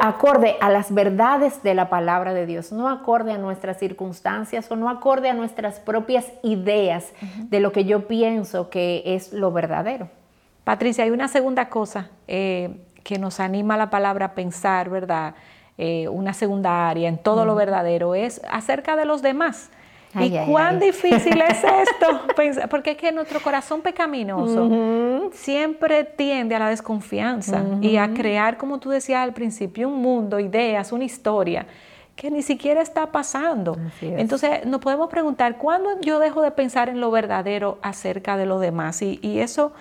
acorde 0.00 0.56
a 0.60 0.68
las 0.70 0.92
verdades 0.92 1.62
de 1.62 1.74
la 1.74 1.88
palabra 1.88 2.34
de 2.34 2.46
Dios, 2.46 2.70
no 2.70 2.88
acorde 2.88 3.32
a 3.32 3.38
nuestras 3.38 3.78
circunstancias 3.78 4.70
o 4.70 4.76
no 4.76 4.90
acorde 4.90 5.30
a 5.30 5.34
nuestras 5.34 5.80
propias 5.80 6.26
ideas 6.42 7.12
de 7.48 7.60
lo 7.60 7.72
que 7.72 7.84
yo 7.84 8.06
pienso 8.06 8.68
que 8.68 9.02
es 9.06 9.32
lo 9.32 9.52
verdadero. 9.52 10.08
Patricia, 10.64 11.04
hay 11.04 11.10
una 11.10 11.28
segunda 11.28 11.68
cosa 11.68 12.10
eh, 12.28 12.84
que 13.02 13.18
nos 13.18 13.40
anima 13.40 13.76
la 13.76 13.88
palabra 13.88 14.26
a 14.26 14.34
pensar, 14.34 14.90
¿verdad? 14.90 15.34
Eh, 15.78 16.08
una 16.08 16.34
segunda 16.34 16.90
área 16.90 17.08
en 17.08 17.16
todo 17.16 17.46
lo 17.46 17.54
verdadero 17.54 18.14
es 18.14 18.42
acerca 18.50 18.96
de 18.96 19.06
los 19.06 19.22
demás. 19.22 19.70
¿Y 20.18 20.36
cuán 20.46 20.80
difícil 20.80 21.40
es 21.40 21.62
esto? 21.64 22.20
Porque 22.68 22.92
es 22.92 22.96
que 22.96 23.12
nuestro 23.12 23.40
corazón 23.40 23.80
pecaminoso 23.80 25.30
siempre 25.32 26.04
tiende 26.04 26.54
a 26.54 26.58
la 26.58 26.68
desconfianza 26.68 27.62
y 27.80 27.96
a 27.96 28.12
crear, 28.12 28.56
como 28.56 28.78
tú 28.78 28.90
decías 28.90 29.22
al 29.22 29.32
principio, 29.32 29.88
un 29.88 30.00
mundo, 30.00 30.40
ideas, 30.40 30.92
una 30.92 31.04
historia 31.04 31.66
que 32.20 32.30
ni 32.30 32.42
siquiera 32.42 32.82
está 32.82 33.12
pasando. 33.12 33.78
Entonces 34.02 34.66
nos 34.66 34.80
podemos 34.80 35.08
preguntar, 35.08 35.56
¿cuándo 35.56 36.00
yo 36.02 36.18
dejo 36.18 36.42
de 36.42 36.50
pensar 36.50 36.90
en 36.90 37.00
lo 37.00 37.10
verdadero 37.10 37.78
acerca 37.80 38.36
de 38.36 38.44
lo 38.44 38.58
demás? 38.58 39.00
Y, 39.00 39.40
eso 39.40 39.72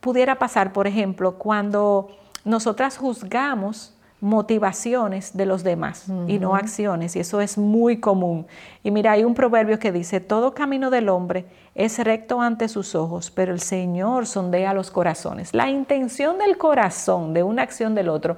pudiera 0.00 0.38
pasar, 0.38 0.72
por 0.72 0.86
ejemplo, 0.86 1.38
cuando 1.38 2.08
nosotras 2.44 2.98
juzgamos 2.98 3.94
motivaciones 4.22 5.36
de 5.36 5.46
los 5.46 5.64
demás 5.64 6.06
y 6.28 6.38
no 6.38 6.54
acciones, 6.54 7.16
y 7.16 7.18
eso 7.18 7.40
es 7.40 7.58
muy 7.58 7.98
común. 7.98 8.46
Y 8.84 8.92
mira, 8.92 9.10
hay 9.10 9.24
un 9.24 9.34
proverbio 9.34 9.80
que 9.80 9.90
dice, 9.90 10.20
todo 10.20 10.54
camino 10.54 10.90
del 10.90 11.08
hombre 11.08 11.44
es 11.74 11.98
recto 11.98 12.40
ante 12.40 12.68
sus 12.68 12.94
ojos, 12.94 13.32
pero 13.32 13.52
el 13.52 13.58
Señor 13.58 14.28
sondea 14.28 14.74
los 14.74 14.92
corazones. 14.92 15.52
La 15.52 15.68
intención 15.68 16.38
del 16.38 16.56
corazón 16.56 17.34
de 17.34 17.42
una 17.42 17.62
acción 17.62 17.96
del 17.96 18.08
otro 18.08 18.36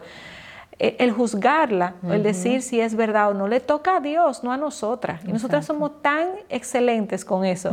el 0.79 1.13
juzgarla, 1.13 1.95
el 2.11 2.23
decir 2.23 2.63
si 2.63 2.81
es 2.81 2.97
verdad 2.97 3.31
o 3.31 3.35
no, 3.35 3.47
le 3.47 3.61
toca 3.61 3.97
a 3.97 4.01
Dios, 4.01 4.43
no 4.43 4.53
a 4.53 4.57
nosotras. 4.57 5.23
Y 5.25 5.33
nosotras 5.33 5.67
somos 5.67 6.03
tan 6.03 6.29
excelentes 6.49 7.25
con 7.25 7.45
eso, 7.45 7.71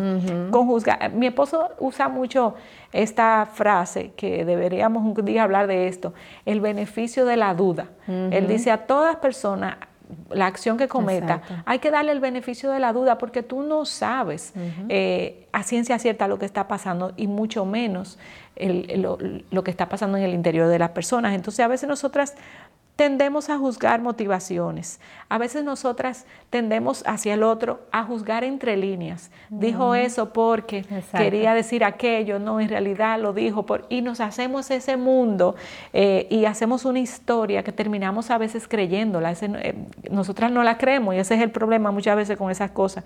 con 0.51 0.67
juzgar. 0.67 1.11
Mi 1.11 1.27
esposo 1.27 1.69
usa 1.79 2.09
mucho 2.09 2.55
esta 2.93 3.47
frase, 3.51 4.11
que 4.15 4.45
deberíamos 4.45 5.03
un 5.03 5.25
día 5.25 5.43
hablar 5.43 5.67
de 5.67 5.87
esto, 5.87 6.13
el 6.45 6.61
beneficio 6.61 7.25
de 7.25 7.37
la 7.37 7.53
duda. 7.53 7.87
Él 8.07 8.47
dice 8.47 8.71
a 8.71 8.85
todas 8.85 9.15
personas, 9.15 9.77
la 10.29 10.47
acción 10.47 10.77
que 10.77 10.87
cometa, 10.87 11.41
hay 11.65 11.79
que 11.79 11.89
darle 11.89 12.11
el 12.11 12.19
beneficio 12.19 12.69
de 12.69 12.79
la 12.79 12.93
duda 12.93 13.17
porque 13.17 13.43
tú 13.43 13.63
no 13.63 13.85
sabes 13.85 14.53
eh, 14.89 15.47
a 15.51 15.63
ciencia 15.63 15.97
cierta 15.99 16.27
lo 16.27 16.37
que 16.37 16.45
está 16.45 16.67
pasando 16.67 17.13
y 17.15 17.27
mucho 17.27 17.65
menos 17.65 18.19
lo, 18.57 19.17
lo, 19.49 19.63
que 19.63 19.71
está 19.71 19.87
pasando 19.89 20.17
en 20.17 20.23
el 20.23 20.33
interior 20.33 20.67
de 20.67 20.79
las 20.79 20.89
personas. 20.89 21.33
Entonces 21.33 21.63
a 21.63 21.67
veces 21.67 21.87
nosotras 21.87 22.35
tendemos 23.01 23.49
a 23.49 23.57
juzgar 23.57 23.99
motivaciones. 23.99 24.99
A 25.27 25.39
veces 25.39 25.63
nosotras 25.63 26.27
tendemos 26.51 27.03
hacia 27.07 27.33
el 27.33 27.41
otro 27.41 27.79
a 27.91 28.03
juzgar 28.03 28.43
entre 28.43 28.77
líneas. 28.77 29.31
Dijo 29.49 29.95
eso 29.95 30.31
porque 30.33 30.85
quería 31.11 31.55
decir 31.55 31.83
aquello, 31.83 32.37
no, 32.37 32.59
en 32.59 32.69
realidad 32.69 33.19
lo 33.19 33.33
dijo. 33.33 33.65
Por, 33.65 33.87
y 33.89 34.03
nos 34.03 34.19
hacemos 34.19 34.69
ese 34.69 34.97
mundo 34.97 35.55
eh, 35.93 36.27
y 36.29 36.45
hacemos 36.45 36.85
una 36.85 36.99
historia 36.99 37.63
que 37.63 37.71
terminamos 37.71 38.29
a 38.29 38.37
veces 38.37 38.67
creyéndola. 38.67 39.31
Eh, 39.31 39.73
nosotras 40.11 40.51
no 40.51 40.61
la 40.61 40.77
creemos 40.77 41.15
y 41.15 41.17
ese 41.17 41.33
es 41.33 41.41
el 41.41 41.49
problema 41.49 41.89
muchas 41.89 42.15
veces 42.15 42.37
con 42.37 42.51
esas 42.51 42.69
cosas. 42.69 43.03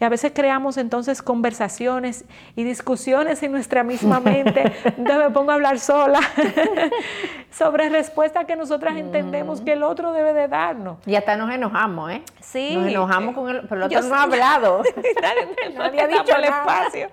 Y 0.00 0.04
a 0.04 0.08
veces 0.08 0.32
creamos 0.34 0.76
entonces 0.76 1.22
conversaciones 1.22 2.24
y 2.56 2.64
discusiones 2.64 3.44
en 3.44 3.52
nuestra 3.52 3.84
misma 3.84 4.18
mente. 4.32 4.72
Entonces 4.84 5.18
me 5.18 5.30
pongo 5.30 5.52
a 5.52 5.54
hablar 5.54 5.78
sola 5.78 6.18
sobre 7.52 7.90
respuestas 7.90 8.44
que 8.46 8.56
nosotras 8.56 8.96
entendemos 8.96 9.35
que 9.64 9.72
el 9.72 9.82
otro 9.82 10.12
debe 10.12 10.32
de 10.32 10.48
darnos. 10.48 10.98
Y 11.06 11.14
hasta 11.14 11.36
nos 11.36 11.50
enojamos, 11.52 12.10
¿eh? 12.12 12.22
Sí. 12.40 12.76
Nos 12.76 12.88
enojamos 12.88 13.34
con 13.34 13.48
el, 13.48 13.62
pero 13.62 13.76
el 13.76 13.82
otro 13.84 14.02
no 14.02 14.14
ha 14.14 14.22
hablado. 14.22 14.82
nadie, 15.76 16.00
ha 16.00 16.06
dicho 16.06 16.36
el 16.36 16.44
espacio. 16.44 17.08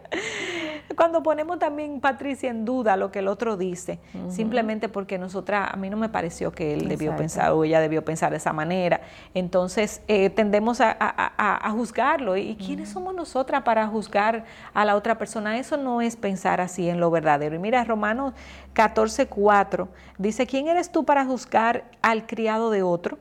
Cuando 0.95 1.23
ponemos 1.23 1.59
también, 1.59 1.99
Patricia, 1.99 2.49
en 2.49 2.65
duda 2.65 2.95
lo 2.97 3.11
que 3.11 3.19
el 3.19 3.27
otro 3.27 3.57
dice, 3.57 3.99
simplemente 4.29 4.89
porque 4.89 5.17
nosotras, 5.17 5.69
a 5.71 5.75
mí 5.75 5.89
no 5.89 5.97
me 5.97 6.09
pareció 6.09 6.51
que 6.51 6.73
él 6.73 6.87
debió 6.87 7.15
pensar 7.15 7.51
o 7.51 7.63
ella 7.63 7.79
debió 7.79 8.05
pensar 8.05 8.31
de 8.31 8.37
esa 8.37 8.53
manera. 8.53 9.01
Entonces, 9.33 10.01
eh, 10.07 10.29
tendemos 10.29 10.79
a, 10.81 11.71
juzgarlo. 11.71 12.37
¿Y 12.37 12.55
quiénes 12.55 12.89
somos 12.89 13.15
nosotras 13.15 13.63
para 13.63 13.87
juzgar 13.87 14.45
a 14.73 14.85
la 14.85 14.95
otra 14.95 15.17
persona? 15.17 15.57
Eso 15.57 15.77
no 15.77 16.01
es 16.01 16.15
pensar 16.15 16.61
así 16.61 16.89
en 16.89 16.99
lo 16.99 17.09
verdadero. 17.09 17.55
Y 17.55 17.59
mira, 17.59 17.83
Romanos 17.83 18.33
14:4 18.75 19.87
dice, 20.17 20.45
¿quién 20.45 20.67
eres 20.67 20.91
tú 20.91 21.03
para 21.05 21.25
juzgar 21.25 21.85
al 22.03 22.27
criado 22.27 22.69
de 22.69 22.83
otro? 22.83 23.17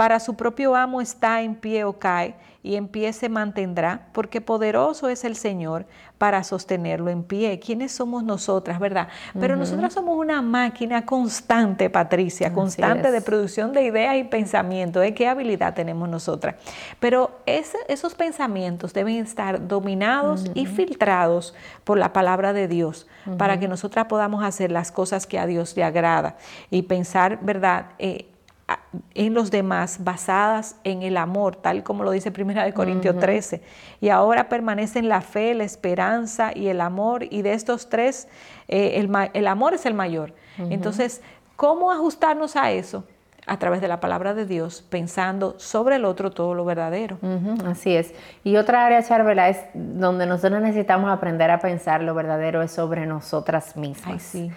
Para 0.00 0.18
su 0.18 0.34
propio 0.34 0.74
amo 0.74 1.02
está 1.02 1.42
en 1.42 1.54
pie 1.54 1.84
o 1.84 1.98
cae, 1.98 2.34
y 2.62 2.76
en 2.76 2.88
pie 2.88 3.12
se 3.12 3.28
mantendrá, 3.28 4.08
porque 4.12 4.40
poderoso 4.40 5.10
es 5.10 5.24
el 5.24 5.36
Señor 5.36 5.84
para 6.16 6.42
sostenerlo 6.42 7.10
en 7.10 7.22
pie. 7.22 7.58
¿Quiénes 7.58 7.92
somos 7.92 8.24
nosotras, 8.24 8.78
verdad? 8.80 9.08
Pero 9.38 9.56
nosotras 9.56 9.92
somos 9.92 10.16
una 10.16 10.40
máquina 10.40 11.04
constante, 11.04 11.90
Patricia, 11.90 12.50
constante 12.50 13.10
de 13.10 13.20
producción 13.20 13.74
de 13.74 13.82
ideas 13.82 14.16
y 14.16 14.24
pensamientos. 14.24 15.02
¿De 15.02 15.12
qué 15.12 15.28
habilidad 15.28 15.74
tenemos 15.74 16.08
nosotras? 16.08 16.54
Pero 16.98 17.38
esos 17.44 18.14
pensamientos 18.14 18.94
deben 18.94 19.16
estar 19.16 19.68
dominados 19.68 20.50
y 20.54 20.64
filtrados 20.64 21.54
por 21.84 21.98
la 21.98 22.14
palabra 22.14 22.54
de 22.54 22.68
Dios 22.68 23.06
para 23.36 23.60
que 23.60 23.68
nosotras 23.68 24.06
podamos 24.06 24.42
hacer 24.44 24.72
las 24.72 24.92
cosas 24.92 25.26
que 25.26 25.38
a 25.38 25.44
Dios 25.44 25.76
le 25.76 25.84
agrada 25.84 26.38
y 26.70 26.82
pensar, 26.82 27.38
¿verdad? 27.42 27.88
Eh, 27.98 28.29
en 29.14 29.34
los 29.34 29.50
demás 29.50 30.02
basadas 30.04 30.76
en 30.84 31.02
el 31.02 31.16
amor, 31.16 31.56
tal 31.56 31.82
como 31.82 32.04
lo 32.04 32.10
dice 32.10 32.30
Primera 32.30 32.64
de 32.64 32.72
Corintios 32.72 33.18
13. 33.18 33.62
Y 34.00 34.08
ahora 34.08 34.48
permanecen 34.48 35.08
la 35.08 35.20
fe, 35.20 35.54
la 35.54 35.64
esperanza 35.64 36.52
y 36.54 36.68
el 36.68 36.80
amor. 36.80 37.24
Y 37.30 37.42
de 37.42 37.52
estos 37.52 37.88
tres, 37.88 38.28
eh, 38.68 39.06
el, 39.32 39.46
amor 39.46 39.74
es 39.74 39.86
el 39.86 39.94
mayor. 39.94 40.34
Entonces, 40.58 41.22
¿cómo 41.56 41.90
ajustarnos 41.90 42.56
a 42.56 42.70
eso? 42.70 43.04
a 43.46 43.58
través 43.58 43.80
de 43.80 43.88
la 43.88 43.98
palabra 43.98 44.32
de 44.32 44.46
Dios, 44.46 44.82
pensando 44.88 45.58
sobre 45.58 45.96
el 45.96 46.04
otro 46.04 46.30
todo 46.30 46.54
lo 46.54 46.64
verdadero. 46.64 47.18
así 47.66 47.96
es. 47.96 48.14
Y 48.44 48.56
otra 48.56 48.86
área, 48.86 49.02
Charvela, 49.02 49.48
es 49.48 49.58
donde 49.74 50.24
nosotros 50.26 50.62
necesitamos 50.62 51.10
aprender 51.10 51.50
a 51.50 51.58
pensar 51.58 52.02
lo 52.02 52.14
verdadero 52.14 52.62
es 52.62 52.70
sobre 52.70 53.06
nosotras 53.06 53.76
mismas. 53.76 54.22
sí. 54.22 54.52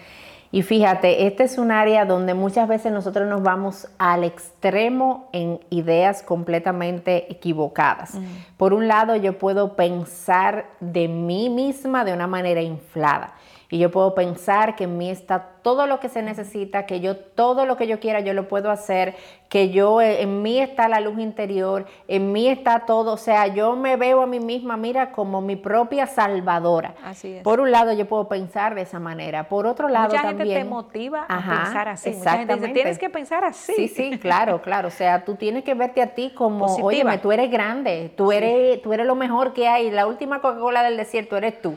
Y 0.54 0.62
fíjate, 0.62 1.26
este 1.26 1.42
es 1.42 1.58
un 1.58 1.72
área 1.72 2.04
donde 2.04 2.32
muchas 2.32 2.68
veces 2.68 2.92
nosotros 2.92 3.28
nos 3.28 3.42
vamos 3.42 3.88
al 3.98 4.22
extremo 4.22 5.28
en 5.32 5.58
ideas 5.68 6.22
completamente 6.22 7.26
equivocadas. 7.28 8.14
Mm. 8.14 8.24
Por 8.56 8.72
un 8.72 8.86
lado, 8.86 9.16
yo 9.16 9.36
puedo 9.36 9.74
pensar 9.74 10.66
de 10.78 11.08
mí 11.08 11.50
misma 11.50 12.04
de 12.04 12.12
una 12.12 12.28
manera 12.28 12.62
inflada. 12.62 13.34
Y 13.74 13.78
yo 13.78 13.90
puedo 13.90 14.14
pensar 14.14 14.76
que 14.76 14.84
en 14.84 14.96
mí 14.98 15.10
está 15.10 15.48
todo 15.62 15.88
lo 15.88 15.98
que 15.98 16.08
se 16.08 16.22
necesita, 16.22 16.86
que 16.86 17.00
yo 17.00 17.16
todo 17.16 17.66
lo 17.66 17.76
que 17.76 17.88
yo 17.88 17.98
quiera 17.98 18.20
yo 18.20 18.32
lo 18.32 18.46
puedo 18.46 18.70
hacer, 18.70 19.16
que 19.48 19.70
yo 19.70 20.00
eh, 20.00 20.22
en 20.22 20.42
mí 20.42 20.60
está 20.60 20.86
la 20.86 21.00
luz 21.00 21.18
interior, 21.18 21.84
en 22.06 22.30
mí 22.30 22.48
está 22.48 22.86
todo, 22.86 23.14
o 23.14 23.16
sea, 23.16 23.48
yo 23.48 23.74
me 23.74 23.96
veo 23.96 24.22
a 24.22 24.28
mí 24.28 24.38
misma, 24.38 24.76
mira, 24.76 25.10
como 25.10 25.40
mi 25.40 25.56
propia 25.56 26.06
salvadora. 26.06 26.94
Así 27.02 27.32
es. 27.32 27.42
Por 27.42 27.58
un 27.58 27.72
lado 27.72 27.92
yo 27.92 28.06
puedo 28.06 28.28
pensar 28.28 28.76
de 28.76 28.82
esa 28.82 29.00
manera, 29.00 29.48
por 29.48 29.66
otro 29.66 29.88
lado 29.88 30.10
Mucha 30.10 30.22
también 30.22 30.50
gente 30.50 30.62
te 30.62 30.70
motiva 30.70 31.26
a 31.28 31.38
pensar 31.38 31.88
así. 31.88 32.10
Exactamente. 32.10 32.68
tienes 32.68 32.96
que 32.96 33.10
pensar 33.10 33.42
así. 33.42 33.72
Sí, 33.74 33.88
sí, 33.88 34.18
claro, 34.20 34.62
claro, 34.62 34.86
o 34.86 34.92
sea, 34.92 35.24
tú 35.24 35.34
tienes 35.34 35.64
que 35.64 35.74
verte 35.74 36.00
a 36.00 36.14
ti 36.14 36.30
como, 36.32 36.66
oye, 36.76 37.04
tú 37.18 37.32
eres 37.32 37.50
grande, 37.50 38.12
tú 38.16 38.30
eres 38.30 38.80
tú 38.82 38.92
eres 38.92 39.04
lo 39.04 39.16
mejor 39.16 39.52
que 39.52 39.66
hay, 39.66 39.90
la 39.90 40.06
última 40.06 40.40
Coca-Cola 40.40 40.84
del 40.84 40.96
desierto 40.96 41.36
eres 41.36 41.60
tú. 41.60 41.76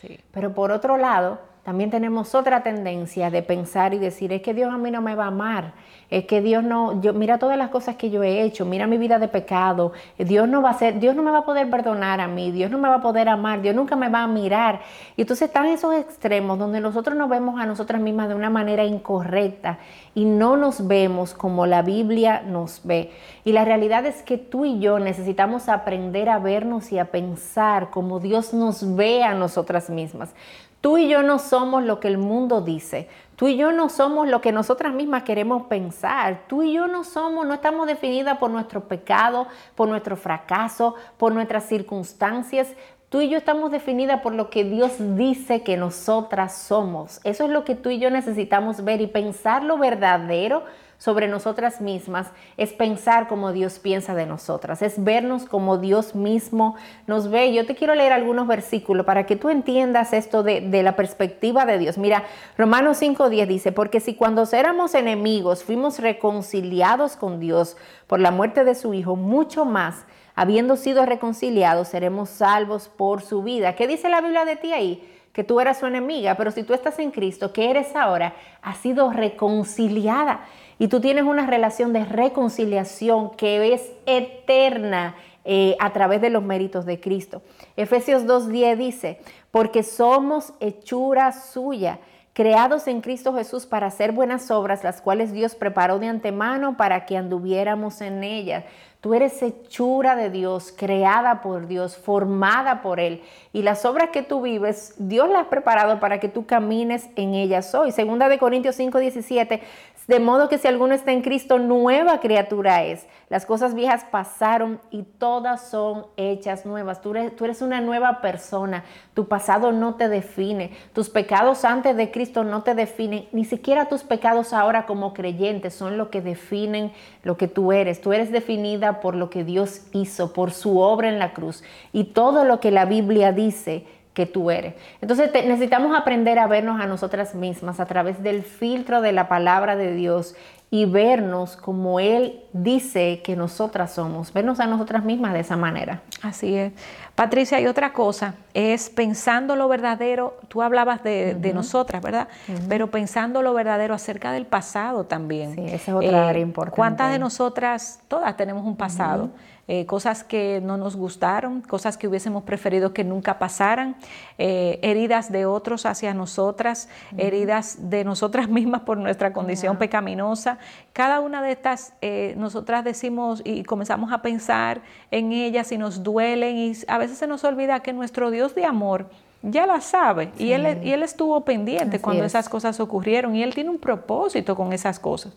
Sí. 0.00 0.20
Pero 0.32 0.54
por 0.54 0.72
otro 0.72 0.96
lado, 0.96 1.38
también 1.66 1.90
tenemos 1.90 2.36
otra 2.36 2.62
tendencia 2.62 3.28
de 3.28 3.42
pensar 3.42 3.92
y 3.92 3.98
decir, 3.98 4.32
es 4.32 4.40
que 4.40 4.54
Dios 4.54 4.72
a 4.72 4.78
mí 4.78 4.92
no 4.92 5.02
me 5.02 5.16
va 5.16 5.24
a 5.24 5.26
amar, 5.26 5.72
es 6.08 6.24
que 6.24 6.40
Dios 6.40 6.62
no, 6.62 7.00
yo 7.00 7.12
mira 7.12 7.38
todas 7.38 7.58
las 7.58 7.70
cosas 7.70 7.96
que 7.96 8.08
yo 8.08 8.22
he 8.22 8.42
hecho, 8.42 8.64
mira 8.64 8.86
mi 8.86 8.98
vida 8.98 9.18
de 9.18 9.26
pecado, 9.26 9.90
Dios 10.16 10.48
no 10.48 10.62
va 10.62 10.70
a 10.70 10.74
ser, 10.74 11.00
Dios 11.00 11.16
no 11.16 11.24
me 11.24 11.32
va 11.32 11.38
a 11.38 11.44
poder 11.44 11.68
perdonar 11.68 12.20
a 12.20 12.28
mí, 12.28 12.52
Dios 12.52 12.70
no 12.70 12.78
me 12.78 12.88
va 12.88 12.94
a 12.94 13.02
poder 13.02 13.28
amar, 13.28 13.62
Dios 13.62 13.74
nunca 13.74 13.96
me 13.96 14.08
va 14.08 14.22
a 14.22 14.28
mirar. 14.28 14.82
Y 15.16 15.22
entonces 15.22 15.48
están 15.48 15.66
esos 15.66 15.92
extremos 15.96 16.56
donde 16.56 16.78
nosotros 16.78 17.16
nos 17.16 17.28
vemos 17.28 17.58
a 17.58 17.66
nosotras 17.66 18.00
mismas 18.00 18.28
de 18.28 18.36
una 18.36 18.48
manera 18.48 18.84
incorrecta 18.84 19.80
y 20.14 20.24
no 20.24 20.56
nos 20.56 20.86
vemos 20.86 21.34
como 21.34 21.66
la 21.66 21.82
Biblia 21.82 22.42
nos 22.46 22.82
ve. 22.84 23.10
Y 23.44 23.50
la 23.50 23.64
realidad 23.64 24.06
es 24.06 24.22
que 24.22 24.38
tú 24.38 24.64
y 24.64 24.78
yo 24.78 25.00
necesitamos 25.00 25.68
aprender 25.68 26.28
a 26.28 26.38
vernos 26.38 26.92
y 26.92 27.00
a 27.00 27.06
pensar 27.06 27.90
como 27.90 28.20
Dios 28.20 28.54
nos 28.54 28.94
ve 28.94 29.24
a 29.24 29.34
nosotras 29.34 29.90
mismas. 29.90 30.32
Tú 30.80 30.98
y 30.98 31.08
yo 31.08 31.22
no 31.22 31.38
somos 31.38 31.82
lo 31.82 32.00
que 32.00 32.08
el 32.08 32.18
mundo 32.18 32.60
dice. 32.60 33.08
Tú 33.36 33.48
y 33.48 33.56
yo 33.56 33.72
no 33.72 33.88
somos 33.88 34.28
lo 34.28 34.40
que 34.40 34.52
nosotras 34.52 34.94
mismas 34.94 35.24
queremos 35.24 35.66
pensar. 35.66 36.44
Tú 36.48 36.62
y 36.62 36.72
yo 36.72 36.86
no 36.86 37.04
somos, 37.04 37.46
no 37.46 37.54
estamos 37.54 37.86
definidas 37.86 38.38
por 38.38 38.50
nuestro 38.50 38.88
pecado, 38.88 39.46
por 39.74 39.88
nuestro 39.88 40.16
fracaso, 40.16 40.94
por 41.18 41.32
nuestras 41.32 41.64
circunstancias. 41.64 42.68
Tú 43.08 43.20
y 43.20 43.28
yo 43.28 43.38
estamos 43.38 43.70
definidas 43.70 44.20
por 44.20 44.34
lo 44.34 44.50
que 44.50 44.64
Dios 44.64 44.94
dice 44.98 45.62
que 45.62 45.76
nosotras 45.76 46.56
somos. 46.56 47.20
Eso 47.24 47.44
es 47.44 47.50
lo 47.50 47.64
que 47.64 47.74
tú 47.74 47.90
y 47.90 47.98
yo 47.98 48.10
necesitamos 48.10 48.82
ver 48.84 49.00
y 49.00 49.06
pensar 49.06 49.62
lo 49.64 49.78
verdadero 49.78 50.64
sobre 50.98 51.28
nosotras 51.28 51.80
mismas 51.80 52.28
es 52.56 52.72
pensar 52.72 53.28
como 53.28 53.52
Dios 53.52 53.78
piensa 53.78 54.14
de 54.14 54.26
nosotras, 54.26 54.82
es 54.82 55.02
vernos 55.02 55.44
como 55.44 55.78
Dios 55.78 56.14
mismo 56.14 56.76
nos 57.06 57.30
ve. 57.30 57.52
Yo 57.52 57.66
te 57.66 57.74
quiero 57.74 57.94
leer 57.94 58.12
algunos 58.12 58.46
versículos 58.46 59.04
para 59.04 59.26
que 59.26 59.36
tú 59.36 59.50
entiendas 59.50 60.12
esto 60.12 60.42
de, 60.42 60.82
la 60.82 60.96
perspectiva 60.96 61.66
de 61.66 61.78
Dios. 61.78 61.98
Mira, 61.98 62.24
Romanos 62.56 63.00
5.10 63.02 63.46
dice, 63.46 63.72
porque 63.72 64.00
si 64.00 64.14
cuando 64.14 64.44
éramos 64.52 64.94
enemigos 64.94 65.64
fuimos 65.64 65.98
reconciliados 65.98 67.16
con 67.16 67.40
Dios 67.40 67.76
por 68.06 68.20
la 68.20 68.30
muerte 68.30 68.64
de 68.64 68.74
su 68.74 68.94
Hijo, 68.94 69.16
mucho 69.16 69.64
más, 69.64 70.04
habiendo 70.34 70.76
sido 70.76 71.04
reconciliados, 71.06 71.88
seremos 71.88 72.28
salvos 72.28 72.88
por 72.88 73.22
su 73.22 73.42
vida. 73.42 73.74
¿Qué 73.74 73.86
dice 73.86 74.08
la 74.08 74.20
Biblia 74.20 74.44
de 74.44 74.56
ti 74.56 74.72
ahí? 74.72 75.12
que 75.36 75.44
tú 75.44 75.60
eras 75.60 75.80
su 75.80 75.84
enemiga, 75.84 76.34
pero 76.36 76.50
si 76.50 76.62
tú 76.62 76.72
estás 76.72 76.98
en 76.98 77.10
Cristo, 77.10 77.52
¿qué 77.52 77.68
eres 77.68 77.94
ahora? 77.94 78.32
Has 78.62 78.78
sido 78.78 79.12
reconciliada 79.12 80.46
y 80.78 80.88
tú 80.88 81.00
tienes 81.00 81.24
una 81.24 81.46
relación 81.46 81.92
de 81.92 82.04
reconciliación 82.04 83.30
que 83.36 83.72
es 83.72 83.92
eterna 84.06 85.16
eh, 85.44 85.76
a 85.78 85.92
través 85.92 86.20
de 86.20 86.30
los 86.30 86.42
méritos 86.42 86.86
de 86.86 87.00
Cristo. 87.00 87.42
Efesios 87.76 88.24
2.10 88.24 88.76
dice, 88.76 89.20
porque 89.50 89.82
somos 89.82 90.52
hechura 90.60 91.32
suya 91.32 91.98
creados 92.36 92.86
en 92.86 93.00
Cristo 93.00 93.32
Jesús 93.32 93.64
para 93.64 93.86
hacer 93.86 94.12
buenas 94.12 94.50
obras, 94.50 94.84
las 94.84 95.00
cuales 95.00 95.32
Dios 95.32 95.54
preparó 95.54 95.98
de 95.98 96.08
antemano 96.08 96.76
para 96.76 97.06
que 97.06 97.16
anduviéramos 97.16 98.02
en 98.02 98.22
ellas. 98.22 98.64
Tú 99.00 99.14
eres 99.14 99.42
hechura 99.42 100.16
de 100.16 100.28
Dios, 100.28 100.70
creada 100.76 101.40
por 101.40 101.66
Dios, 101.66 101.96
formada 101.96 102.82
por 102.82 103.00
Él. 103.00 103.22
Y 103.54 103.62
las 103.62 103.86
obras 103.86 104.10
que 104.10 104.22
tú 104.22 104.42
vives, 104.42 104.96
Dios 104.98 105.30
las 105.30 105.46
ha 105.46 105.48
preparado 105.48 105.98
para 105.98 106.20
que 106.20 106.28
tú 106.28 106.44
camines 106.44 107.08
en 107.16 107.32
ellas 107.32 107.74
hoy. 107.74 107.90
Segunda 107.90 108.28
de 108.28 108.38
Corintios 108.38 108.76
5, 108.76 108.98
17. 108.98 109.62
De 110.06 110.20
modo 110.20 110.48
que 110.48 110.58
si 110.58 110.68
alguno 110.68 110.94
está 110.94 111.10
en 111.10 111.22
Cristo, 111.22 111.58
nueva 111.58 112.20
criatura 112.20 112.84
es. 112.84 113.06
Las 113.28 113.44
cosas 113.44 113.74
viejas 113.74 114.04
pasaron 114.04 114.80
y 114.92 115.02
todas 115.02 115.68
son 115.68 116.06
hechas 116.16 116.64
nuevas. 116.64 117.00
Tú 117.00 117.12
eres, 117.14 117.60
una 117.60 117.80
nueva 117.80 118.20
persona. 118.20 118.84
Tu 119.14 119.26
pasado 119.26 119.72
no 119.72 119.96
te 119.96 120.08
define. 120.08 120.70
Tus 120.92 121.10
pecados 121.10 121.64
antes 121.64 121.96
de 121.96 122.12
Cristo 122.12 122.44
no 122.44 122.62
te 122.62 122.76
definen. 122.76 123.26
Ni 123.32 123.44
siquiera 123.44 123.88
tus 123.88 124.04
pecados 124.04 124.52
ahora 124.52 124.86
como 124.86 125.12
creyente 125.12 125.70
son 125.70 125.98
lo 125.98 126.08
que 126.08 126.20
definen 126.20 126.92
lo 127.24 127.36
que 127.36 127.48
tú 127.48 127.72
eres. 127.72 128.00
Tú 128.00 128.12
eres 128.12 128.30
definida 128.30 129.00
por 129.00 129.16
lo 129.16 129.28
que 129.28 129.42
Dios 129.42 129.88
hizo, 129.92 130.32
por 130.32 130.52
su 130.52 130.78
obra 130.78 131.08
en 131.08 131.18
la 131.18 131.32
cruz. 131.32 131.64
Y 131.92 132.04
todo 132.04 132.44
lo 132.44 132.60
que 132.60 132.70
la 132.70 132.84
Biblia 132.84 133.32
dice 133.32 133.84
que 134.16 134.24
tú 134.24 134.50
eres. 134.50 134.72
Entonces 135.02 135.30
necesitamos 135.30 135.94
aprender 135.94 136.38
a 136.38 136.46
vernos 136.46 136.80
a 136.80 136.86
nosotras 136.86 137.34
mismas 137.34 137.80
a 137.80 137.84
través 137.84 138.22
del 138.22 138.44
filtro 138.44 139.02
de 139.02 139.12
la 139.12 139.28
palabra 139.28 139.76
de 139.76 139.92
Dios 139.92 140.34
y 140.70 140.86
vernos 140.86 141.58
como 141.58 142.00
Él 142.00 142.40
dice 142.54 143.20
que 143.22 143.36
nosotras 143.36 143.92
somos, 143.92 144.32
vernos 144.32 144.58
a 144.58 144.66
nosotras 144.66 145.04
mismas 145.04 145.34
de 145.34 145.40
esa 145.40 145.58
manera. 145.58 146.00
Así 146.22 146.56
es. 146.56 146.72
Patricia, 147.14 147.60
y 147.60 147.66
otra 147.66 147.92
cosa, 147.92 148.36
es 148.54 148.88
pensando 148.88 149.54
lo 149.54 149.68
verdadero, 149.68 150.38
tú 150.48 150.62
hablabas 150.62 151.02
de, 151.02 151.52
nosotras, 151.54 152.02
¿verdad? 152.02 152.28
Pero 152.70 152.90
pensando 152.90 153.42
lo 153.42 153.52
verdadero 153.52 153.92
acerca 153.92 154.32
del 154.32 154.46
pasado 154.46 155.04
también. 155.04 155.54
Sí, 155.56 155.64
esa 155.66 155.74
es 155.74 155.88
otra 155.88 156.28
área 156.28 156.40
eh, 156.40 156.46
importante. 156.46 156.76
¿Cuántas 156.76 157.12
de 157.12 157.18
nosotras, 157.18 158.00
todas 158.08 158.34
tenemos 158.38 158.64
un 158.64 158.76
pasado? 158.76 159.28
Eh, 159.68 159.84
cosas 159.84 160.22
que 160.22 160.60
no 160.62 160.76
nos 160.76 160.94
gustaron, 160.94 161.60
cosas 161.60 161.98
que 161.98 162.06
hubiésemos 162.06 162.44
preferido 162.44 162.92
que 162.92 163.02
nunca 163.02 163.40
pasaran, 163.40 163.96
eh, 164.38 164.78
heridas 164.80 165.32
de 165.32 165.44
otros 165.44 165.86
hacia 165.86 166.14
nosotras, 166.14 166.88
heridas 167.16 167.90
de 167.90 168.04
nosotras 168.04 168.48
mismas 168.48 168.82
por 168.82 168.96
nuestra 168.96 169.32
condición 169.32 169.76
pecaminosa. 169.76 170.58
Cada 170.92 171.18
una 171.18 171.42
de 171.42 171.50
estas, 171.50 171.94
eh, 172.00 172.34
nosotras 172.36 172.84
decimos 172.84 173.42
y 173.44 173.64
comenzamos 173.64 174.12
a 174.12 174.22
pensar 174.22 174.82
en 175.10 175.32
ellas 175.32 175.72
y 175.72 175.78
nos 175.78 176.04
duelen 176.04 176.56
y 176.56 176.72
a 176.86 176.98
veces 176.98 177.18
se 177.18 177.26
nos 177.26 177.42
olvida 177.42 177.80
que 177.80 177.92
nuestro 177.92 178.30
Dios 178.30 178.54
de 178.54 178.64
amor, 178.64 179.10
ya 179.42 179.66
la 179.66 179.80
sabe 179.80 180.32
y, 180.38 180.52
él, 180.52 180.80
y 180.82 180.92
él 180.92 181.02
estuvo 181.02 181.44
pendiente 181.44 182.00
cuando 182.00 182.24
esas 182.24 182.48
cosas 182.48 182.80
ocurrieron 182.80 183.36
y 183.36 183.42
él 183.42 183.54
tiene 183.54 183.70
un 183.70 183.78
propósito 183.78 184.56
con 184.56 184.72
esas 184.72 184.98
cosas. 184.98 185.32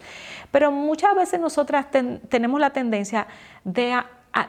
Pero 0.51 0.71
muchas 0.71 1.15
veces 1.15 1.39
nosotras 1.39 1.87
tenemos 2.29 2.59
la 2.59 2.71
tendencia 2.71 3.27
de 3.63 3.93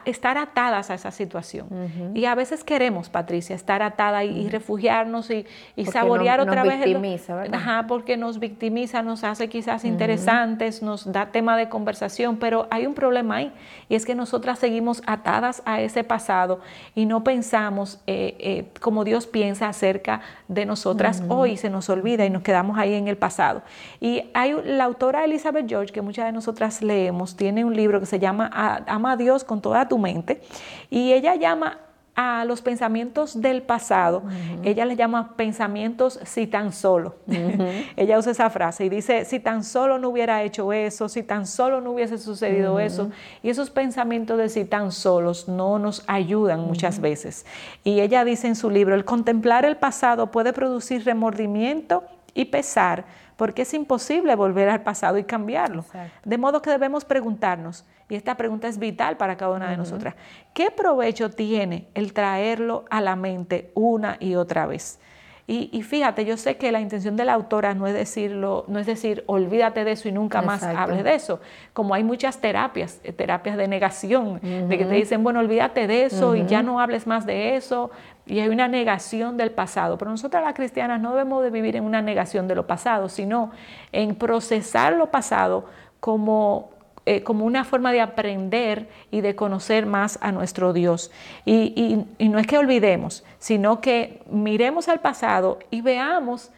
estar 0.05 0.37
atadas 0.37 0.89
a 0.89 0.93
esa 0.93 1.11
situación. 1.11 1.67
Y 2.13 2.25
a 2.25 2.35
veces 2.35 2.63
queremos, 2.63 3.09
Patricia, 3.09 3.55
estar 3.55 3.81
atada 3.81 4.23
y, 4.23 4.49
refugiarnos 4.49 5.29
y, 5.31 5.45
saborear 5.85 6.39
otra 6.39 6.63
vez. 6.63 6.85
Victimiza, 6.85 7.43
Ajá, 7.51 7.85
porque 7.87 8.17
nos 8.17 8.39
victimiza, 8.39 9.01
nos 9.01 9.23
hace 9.23 9.49
quizás 9.49 9.85
interesantes, 9.85 10.81
nos 10.81 11.11
da 11.11 11.27
tema 11.27 11.57
de 11.57 11.69
conversación, 11.69 12.37
pero 12.37 12.67
hay 12.69 12.85
un 12.85 12.93
problema 12.93 13.37
ahí 13.37 13.51
y 13.89 13.95
es 13.95 14.05
que 14.05 14.15
nosotras 14.15 14.59
seguimos 14.59 15.01
atadas 15.05 15.61
a 15.65 15.81
ese 15.81 16.03
pasado 16.03 16.59
y 16.95 17.05
no 17.05 17.23
pensamos 17.23 17.99
eh, 18.07 18.35
eh, 18.39 18.65
como 18.79 19.03
Dios 19.03 19.27
piensa 19.27 19.67
acerca 19.67 20.21
de 20.47 20.65
nosotras 20.65 21.23
hoy, 21.27 21.57
se 21.57 21.69
nos 21.69 21.89
olvida 21.89 22.25
y 22.25 22.29
nos 22.29 22.43
quedamos 22.43 22.77
ahí 22.77 22.93
en 22.93 23.07
el 23.07 23.17
pasado. 23.17 23.63
Y 23.99 24.23
hay 24.33 24.55
la 24.63 24.85
autora 24.85 25.25
Elizabeth 25.25 25.67
George, 25.67 25.91
que 25.91 26.01
muchas 26.01 26.25
de 26.25 26.31
nosotras 26.31 26.81
leemos, 26.81 27.35
tiene 27.35 27.65
un 27.65 27.75
libro 27.75 27.99
que 27.99 28.05
se 28.05 28.19
llama 28.19 28.49
Ama 28.87 29.13
a 29.13 29.17
Dios 29.17 29.43
con 29.43 29.61
todo 29.61 29.70
a 29.73 29.87
tu 29.87 29.97
mente. 29.97 30.41
Y 30.89 31.13
ella 31.13 31.35
llama 31.35 31.79
a 32.15 32.43
los 32.45 32.61
pensamientos 32.61 33.39
del 33.41 33.61
pasado, 33.61 34.23
ella 34.63 34.85
les 34.85 34.97
llama 34.97 35.35
pensamientos 35.37 36.19
si 36.23 36.45
tan 36.45 36.73
solo. 36.73 37.15
ella 37.95 38.19
usa 38.19 38.33
esa 38.33 38.49
frase 38.49 38.85
y 38.85 38.89
dice, 38.89 39.23
si 39.23 39.39
tan 39.39 39.63
solo 39.63 39.97
no 39.97 40.09
hubiera 40.09 40.43
hecho 40.43 40.73
eso, 40.73 41.07
si 41.07 41.23
tan 41.23 41.47
solo 41.47 41.79
no 41.79 41.91
hubiese 41.91 42.17
sucedido 42.17 42.79
eso. 42.79 43.09
Y 43.41 43.49
esos 43.49 43.69
pensamientos 43.69 44.37
de 44.37 44.49
si 44.49 44.65
tan 44.65 44.91
solos 44.91 45.47
no 45.47 45.79
nos 45.79 46.03
ayudan 46.07 46.61
muchas 46.61 46.99
veces. 46.99 47.45
Y 47.83 48.01
ella 48.01 48.25
dice 48.25 48.47
en 48.47 48.55
su 48.55 48.69
libro, 48.69 48.93
el 48.95 49.05
contemplar 49.05 49.63
el 49.63 49.77
pasado 49.77 50.31
puede 50.31 50.51
producir 50.51 51.05
remordimiento 51.05 52.03
y 52.33 52.45
pesar, 52.45 53.05
porque 53.37 53.63
es 53.63 53.73
imposible 53.73 54.35
volver 54.35 54.69
al 54.69 54.83
pasado 54.83 55.17
y 55.17 55.23
cambiarlo. 55.23 55.85
De 56.25 56.37
modo 56.37 56.61
que 56.61 56.69
debemos 56.69 57.05
preguntarnos, 57.05 57.85
y 58.11 58.15
esta 58.15 58.35
pregunta 58.35 58.67
es 58.67 58.77
vital 58.77 59.15
para 59.15 59.37
cada 59.37 59.55
una 59.55 59.69
de 59.69 59.77
nosotras, 59.77 60.15
¿qué 60.53 60.69
provecho 60.69 61.29
tiene 61.29 61.87
el 61.93 62.11
traerlo 62.11 62.83
a 62.89 62.99
la 62.99 63.15
mente 63.15 63.71
una 63.73 64.17
y 64.19 64.35
otra 64.35 64.65
vez? 64.65 64.99
Y, 65.47 65.81
fíjate, 65.81 66.23
yo 66.23 66.37
sé 66.37 66.55
que 66.55 66.71
la 66.71 66.79
intención 66.79 67.17
de 67.17 67.25
la 67.25 67.33
autora 67.33 67.73
no 67.73 67.87
es 67.87 67.93
decirlo, 67.93 68.63
no 68.67 68.79
es 68.79 68.85
decir, 68.85 69.23
olvídate 69.27 69.83
de 69.83 69.93
eso 69.93 70.07
y 70.07 70.11
nunca 70.11 70.41
más 70.41 70.63
hables 70.63 71.03
de 71.03 71.15
eso. 71.15 71.41
Como 71.73 71.93
hay 71.93 72.05
muchas 72.05 72.39
terapias, 72.39 73.01
eh, 73.03 73.11
terapias 73.11 73.57
de 73.57 73.67
negación, 73.67 74.39
de 74.41 74.77
que 74.77 74.85
te 74.85 74.93
dicen, 74.93 75.23
bueno, 75.23 75.39
olvídate 75.39 75.87
de 75.87 76.05
eso 76.05 76.35
y 76.35 76.45
ya 76.45 76.63
no 76.63 76.79
hables 76.79 77.05
más 77.05 77.25
de 77.25 77.57
eso. 77.57 77.91
Y 78.25 78.39
hay 78.39 78.47
una 78.47 78.69
negación 78.69 79.35
del 79.35 79.51
pasado. 79.51 79.97
Pero 79.97 80.11
nosotras 80.11 80.41
las 80.41 80.53
cristianas 80.53 81.01
no 81.01 81.11
debemos 81.11 81.43
de 81.43 81.49
vivir 81.49 81.75
en 81.75 81.83
una 81.83 82.01
negación 82.01 82.47
de 82.47 82.55
lo 82.55 82.65
pasado, 82.65 83.09
sino 83.09 83.51
en 83.91 84.15
procesar 84.15 84.93
lo 84.93 85.11
pasado 85.11 85.65
como 85.99 86.80
eh, 87.05 87.23
como 87.23 87.45
una 87.45 87.63
forma 87.63 87.91
de 87.91 88.01
aprender 88.01 88.87
y 89.09 89.21
de 89.21 89.35
conocer 89.35 89.85
más 89.85 90.19
a 90.21 90.31
nuestro 90.31 90.71
Dios. 90.71 91.11
Y, 91.45 92.05
no 92.19 92.37
es 92.37 92.45
que 92.45 92.57
olvidemos, 92.57 93.23
sino 93.39 93.81
que 93.81 94.21
miremos 94.29 94.87
al 94.87 94.99
pasado 94.99 95.59
y 95.71 95.81
veamos 95.81 96.51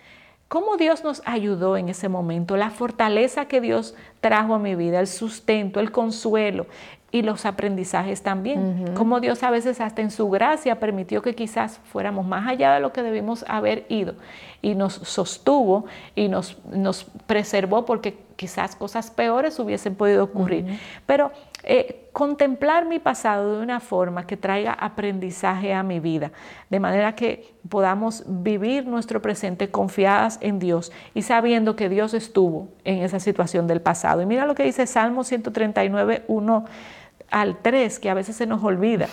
cómo 0.50 0.76
Dios 0.76 1.04
nos 1.04 1.22
ayudó 1.26 1.78
en 1.78 1.90
ese 1.90 2.10
momento, 2.10 2.58
la 2.58 2.70
fortaleza 2.70 3.46
que 3.46 3.62
Dios 3.62 3.96
trajo 4.20 4.56
a 4.56 4.60
mi 4.60 4.76
vida, 4.76 5.00
el 5.00 5.08
sustento, 5.08 5.80
el 5.80 5.92
consuelo 5.92 6.68
y 7.14 7.22
los 7.22 7.46
aprendizajes 7.46 8.24
también. 8.24 8.96
Cómo 8.96 9.20
Dios 9.20 9.44
a 9.44 9.52
veces 9.52 9.80
hasta 9.80 10.02
en 10.02 10.10
su 10.10 10.32
gracia 10.32 10.80
permitió 10.80 11.22
que 11.22 11.36
quizás 11.36 11.80
fuéramos 11.86 12.26
más 12.26 12.48
allá 12.48 12.74
de 12.74 12.80
lo 12.80 12.92
que 12.92 13.04
debimos 13.04 13.46
haber 13.48 13.86
ido 13.88 14.16
y 14.64 14.74
nos 14.74 14.94
sostuvo 14.94 15.86
y 16.16 16.28
nos, 16.28 16.58
nos 16.72 17.04
preservó 17.28 17.86
porque 17.86 18.18
quizás 18.36 18.76
cosas 18.76 19.12
peores 19.12 19.60
hubiesen 19.60 19.94
podido 19.94 20.24
ocurrir. 20.24 20.80
Pero 21.06 21.32
eh, 21.62 22.10
contemplar 22.14 22.86
mi 22.86 22.98
pasado 22.98 23.58
de 23.58 23.64
una 23.64 23.80
forma 23.80 24.26
que 24.26 24.36
traiga 24.36 24.74
aprendizaje 24.74 25.74
a 25.74 25.84
mi 25.84 26.00
vida, 26.00 26.32
de 26.70 26.80
manera 26.80 27.16
que 27.16 27.54
podamos 27.70 28.24
vivir 28.26 28.88
nuestro 28.88 29.22
presente 29.22 29.70
confiadas 29.70 30.40
en 30.42 30.60
Dios 30.60 30.92
y 31.14 31.22
sabiendo 31.22 31.76
que 31.76 31.90
Dios 31.90 32.14
estuvo 32.14 32.70
en 32.84 33.04
esa 33.04 33.20
situación 33.20 33.68
del 33.68 33.82
pasado. 33.82 34.22
Y 34.22 34.26
mira 34.26 34.48
lo 34.48 34.56
que 34.56 34.64
dice 34.64 34.88
Salmo 34.88 35.24
139, 35.24 36.24
1 36.28 36.66
al 37.34 37.58
3, 37.58 38.00
que 38.00 38.10
a 38.10 38.14
veces 38.14 38.36
se 38.36 38.46
nos 38.46 38.64
olvida. 38.64 39.10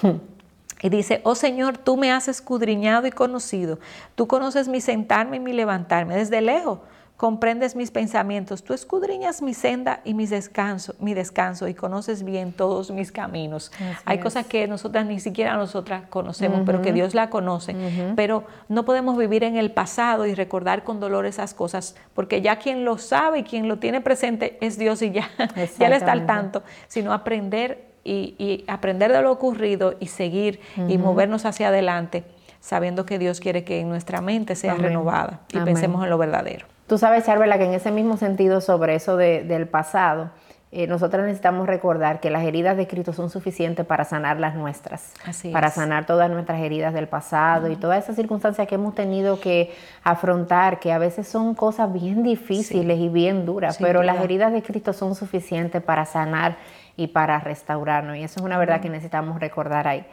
Y 0.83 0.89
dice, 0.91 1.21
oh 1.25 1.35
Señor, 1.35 1.79
tú 1.79 1.97
me 1.97 2.13
has 2.13 2.29
escudriñado 2.29 3.07
y 3.07 3.11
conocido, 3.11 3.81
tú 4.15 4.27
conoces 4.29 4.69
mi 4.69 4.81
sentarme 4.81 5.39
y 5.39 5.41
mi 5.41 5.53
levantarme. 5.53 6.15
Desde 6.15 6.41
lejos 6.41 6.79
comprendes 7.17 7.77
mis 7.77 7.91
pensamientos, 7.91 8.63
tú 8.63 8.73
escudriñas 8.73 9.43
mi 9.43 9.53
senda 9.53 10.01
y 10.05 10.15
mi 10.15 10.27
descanso, 10.27 10.95
mi 11.01 11.13
descanso 11.13 11.69
y 11.69 11.75
conoces 11.75 12.25
bien 12.25 12.53
todos 12.53 12.91
mis 12.91 13.13
caminos. 13.13 13.73
Hay 14.07 14.21
cosas 14.21 14.47
que 14.47 14.67
nosotras 14.67 15.05
ni 15.05 15.21
siquiera 15.21 15.57
nosotras 15.57 16.05
conocemos, 16.09 16.63
pero 16.65 16.81
que 16.81 16.95
Dios 16.95 17.15
la 17.15 17.29
conoce. 17.29 17.75
Pero 18.17 18.45
no 18.69 18.87
podemos 18.87 19.19
vivir 19.19 19.45
en 19.45 19.57
el 19.57 19.71
pasado 19.71 20.27
y 20.27 20.35
recordar 20.35 20.83
con 20.83 20.99
dolor 20.99 21.27
esas 21.27 21.53
cosas, 21.53 21.95
porque 22.15 22.41
ya 22.41 22.57
quien 22.57 22.87
lo 22.87 22.97
sabe 22.97 23.41
y 23.41 23.45
quien 23.45 23.69
lo 23.69 23.79
tiene 23.79 24.01
presente 24.01 24.57
es 24.63 24.79
Dios 24.79 25.03
y 25.03 25.11
ya, 25.11 25.29
ya 25.79 25.89
le 25.91 25.97
está 25.97 26.13
al 26.13 26.25
tanto, 26.25 26.63
sino 26.89 27.13
aprender 27.13 27.90
y, 28.05 28.65
aprender 28.67 29.13
de 29.13 29.23
lo 29.23 29.31
ocurrido 29.31 29.95
y 30.01 30.07
seguir 30.07 30.61
y 30.89 30.99
movernos 30.99 31.45
hacia 31.45 31.69
adelante, 31.69 32.25
sabiendo 32.61 33.07
que 33.07 33.19
Dios 33.19 33.41
quiere 33.41 33.65
que 33.65 33.85
nuestra 33.85 34.21
mente 34.21 34.57
sea 34.57 34.75
renovada 34.75 35.41
y 35.53 35.59
pensemos 35.61 36.03
en 36.05 36.11
lo 36.11 36.19
verdadero. 36.19 36.67
Tú 36.87 36.99
sabes, 36.99 37.25
Charvela, 37.25 37.57
que 37.57 37.65
en 37.65 37.75
ese 37.75 37.93
mismo 37.93 38.17
sentido 38.17 38.61
sobre 38.61 38.97
eso 38.97 39.17
del 39.17 39.69
pasado, 39.69 40.31
eh, 40.73 40.87
nosotros 40.87 41.25
necesitamos 41.25 41.67
recordar 41.67 42.21
que 42.21 42.31
las 42.31 42.45
heridas 42.45 42.77
de 42.77 42.87
Cristo 42.87 43.13
son 43.13 43.29
suficientes 43.29 43.85
para 43.85 44.05
sanar 44.05 44.39
las 44.39 44.55
nuestras, 44.55 45.15
para 45.53 45.69
sanar 45.71 46.07
todas 46.07 46.31
nuestras 46.31 46.61
heridas 46.61 46.95
del 46.95 47.09
pasado 47.09 47.69
y 47.69 47.75
todas 47.75 48.05
esas 48.05 48.15
circunstancias 48.15 48.69
que 48.69 48.77
hemos 48.77 48.95
tenido 48.95 49.41
que 49.41 49.73
afrontar, 50.05 50.79
que 50.79 50.93
a 50.93 50.99
veces 50.99 51.27
son 51.27 51.57
cosas 51.57 51.93
bien 51.93 52.23
difíciles 52.23 53.01
y 53.01 53.09
bien 53.09 53.47
duras, 53.47 53.79
pero 53.81 54.05
las 54.05 54.23
heridas 54.23 54.53
de 54.53 54.63
Cristo 54.63 54.93
son 54.93 55.17
suficientes 55.17 55.83
para 55.83 56.05
sanar 56.07 56.57
y 57.01 57.07
para 57.07 57.41
restaurarnos. 57.41 58.19
Y 58.19 58.23
eso 58.25 58.41
es 58.41 58.45
una 58.45 58.59
verdad 58.59 58.83
que 58.83 58.91
necesitamos 58.91 59.41
recordar 59.41 59.89
ahí. 59.89 60.05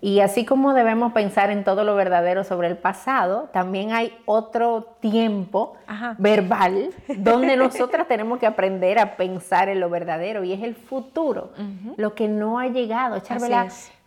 Y 0.00 0.20
así 0.20 0.46
como 0.46 0.72
debemos 0.72 1.12
pensar 1.12 1.50
en 1.50 1.64
todo 1.64 1.84
lo 1.84 1.94
verdadero 1.94 2.44
sobre 2.44 2.68
el 2.68 2.78
pasado, 2.78 3.50
también 3.52 3.92
hay 3.92 4.16
otro 4.24 4.96
tiempo 5.00 5.76
verbal 6.16 6.94
donde 7.18 7.58
nosotras 7.58 8.08
tenemos 8.08 8.38
que 8.38 8.46
aprender 8.46 8.98
a 8.98 9.16
pensar 9.16 9.68
en 9.68 9.80
lo 9.80 9.90
verdadero 9.90 10.42
y 10.42 10.54
es 10.54 10.62
el 10.62 10.74
futuro, 10.74 11.52
lo 11.98 12.14
que 12.14 12.26
no 12.26 12.58
ha 12.58 12.68
llegado. 12.68 13.16
Echar, 13.16 13.38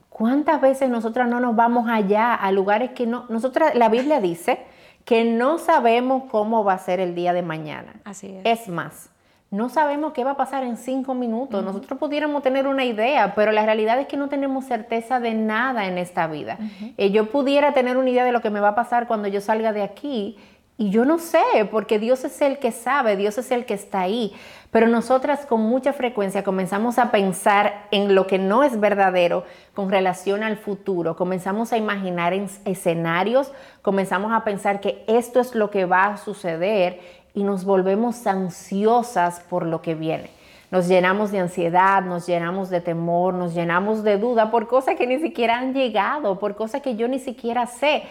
¿Cuántas 0.09 0.59
veces 0.59 0.89
nosotras 0.89 1.27
no 1.27 1.39
nos 1.39 1.55
vamos 1.55 1.87
allá 1.87 2.33
a 2.33 2.51
lugares 2.51 2.91
que 2.91 3.05
no, 3.05 3.25
nosotras, 3.29 3.75
la 3.75 3.89
Biblia 3.89 4.19
dice 4.19 4.65
que 5.05 5.23
no 5.23 5.59
sabemos 5.59 6.23
cómo 6.31 6.63
va 6.63 6.73
a 6.73 6.77
ser 6.79 6.99
el 6.99 7.13
día 7.13 7.33
de 7.33 7.43
mañana. 7.43 7.93
Así 8.05 8.35
es. 8.43 8.61
Es 8.61 8.69
más, 8.69 9.09
no 9.53 9.69
sabemos 9.69 10.13
qué 10.13 10.23
va 10.23 10.31
a 10.31 10.35
pasar 10.35 10.63
en 10.63 10.77
cinco 10.77 11.13
minutos. 11.13 11.63
Nosotros 11.63 11.99
pudiéramos 11.99 12.41
tener 12.41 12.65
una 12.65 12.85
idea, 12.85 13.35
pero 13.35 13.51
la 13.51 13.63
realidad 13.63 13.99
es 13.99 14.07
que 14.07 14.17
no 14.17 14.27
tenemos 14.27 14.65
certeza 14.65 15.19
de 15.19 15.35
nada 15.35 15.85
en 15.85 15.99
esta 15.99 16.25
vida. 16.25 16.57
Eh, 16.97 17.11
yo 17.11 17.29
pudiera 17.29 17.71
tener 17.71 17.97
una 17.97 18.09
idea 18.09 18.25
de 18.25 18.31
lo 18.31 18.41
que 18.41 18.49
me 18.49 18.59
va 18.59 18.69
a 18.69 18.75
pasar 18.75 19.05
cuando 19.05 19.27
yo 19.27 19.41
salga 19.41 19.71
de 19.71 19.83
aquí 19.83 20.37
y 20.75 20.89
yo 20.89 21.05
no 21.05 21.19
sé, 21.19 21.69
porque 21.69 21.99
Dios 21.99 22.23
es 22.23 22.41
el 22.41 22.57
que 22.57 22.71
sabe, 22.71 23.15
Dios 23.15 23.37
es 23.37 23.51
el 23.51 23.65
que 23.65 23.75
está 23.75 24.01
ahí. 24.01 24.33
Pero 24.71 24.87
nosotras 24.87 25.45
con 25.45 25.61
mucha 25.61 25.93
frecuencia 25.93 26.43
comenzamos 26.43 26.97
a 26.97 27.11
pensar 27.11 27.85
en 27.91 28.15
lo 28.15 28.25
que 28.25 28.39
no 28.39 28.63
es 28.63 28.79
verdadero 28.79 29.43
con 29.75 29.91
relación 29.91 30.41
al 30.41 30.57
futuro. 30.57 31.15
Comenzamos 31.15 31.73
a 31.73 31.77
imaginar 31.77 32.33
en 32.33 32.49
escenarios, 32.65 33.51
comenzamos 33.83 34.33
a 34.33 34.43
pensar 34.43 34.81
que 34.81 35.03
esto 35.07 35.39
es 35.39 35.53
lo 35.53 35.69
que 35.69 35.85
va 35.85 36.05
a 36.05 36.17
suceder 36.17 37.22
y 37.33 37.43
nos 37.43 37.65
volvemos 37.65 38.27
ansiosas 38.27 39.39
por 39.41 39.65
lo 39.65 39.81
que 39.81 39.95
viene. 39.95 40.29
Nos 40.71 40.87
llenamos 40.87 41.31
de 41.31 41.39
ansiedad, 41.39 42.01
nos 42.01 42.25
llenamos 42.25 42.69
de 42.69 42.81
temor, 42.81 43.33
nos 43.33 43.53
llenamos 43.53 44.03
de 44.03 44.17
duda 44.17 44.49
por 44.49 44.67
cosas 44.67 44.95
que 44.95 45.05
ni 45.05 45.19
siquiera 45.19 45.59
han 45.59 45.73
llegado, 45.73 46.39
por 46.39 46.55
cosas 46.55 46.81
que 46.81 46.95
yo 46.95 47.07
ni 47.07 47.19
siquiera 47.19 47.67
sé. 47.67 48.03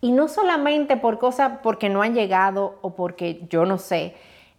Y 0.00 0.12
no 0.12 0.28
solamente 0.28 0.96
por 0.96 1.18
cosas 1.18 1.58
porque 1.62 1.88
no 1.88 2.02
han 2.02 2.14
llegado 2.14 2.78
o 2.80 2.94
porque 2.94 3.42
yo 3.50 3.66
no 3.66 3.78
sé, 3.78 4.14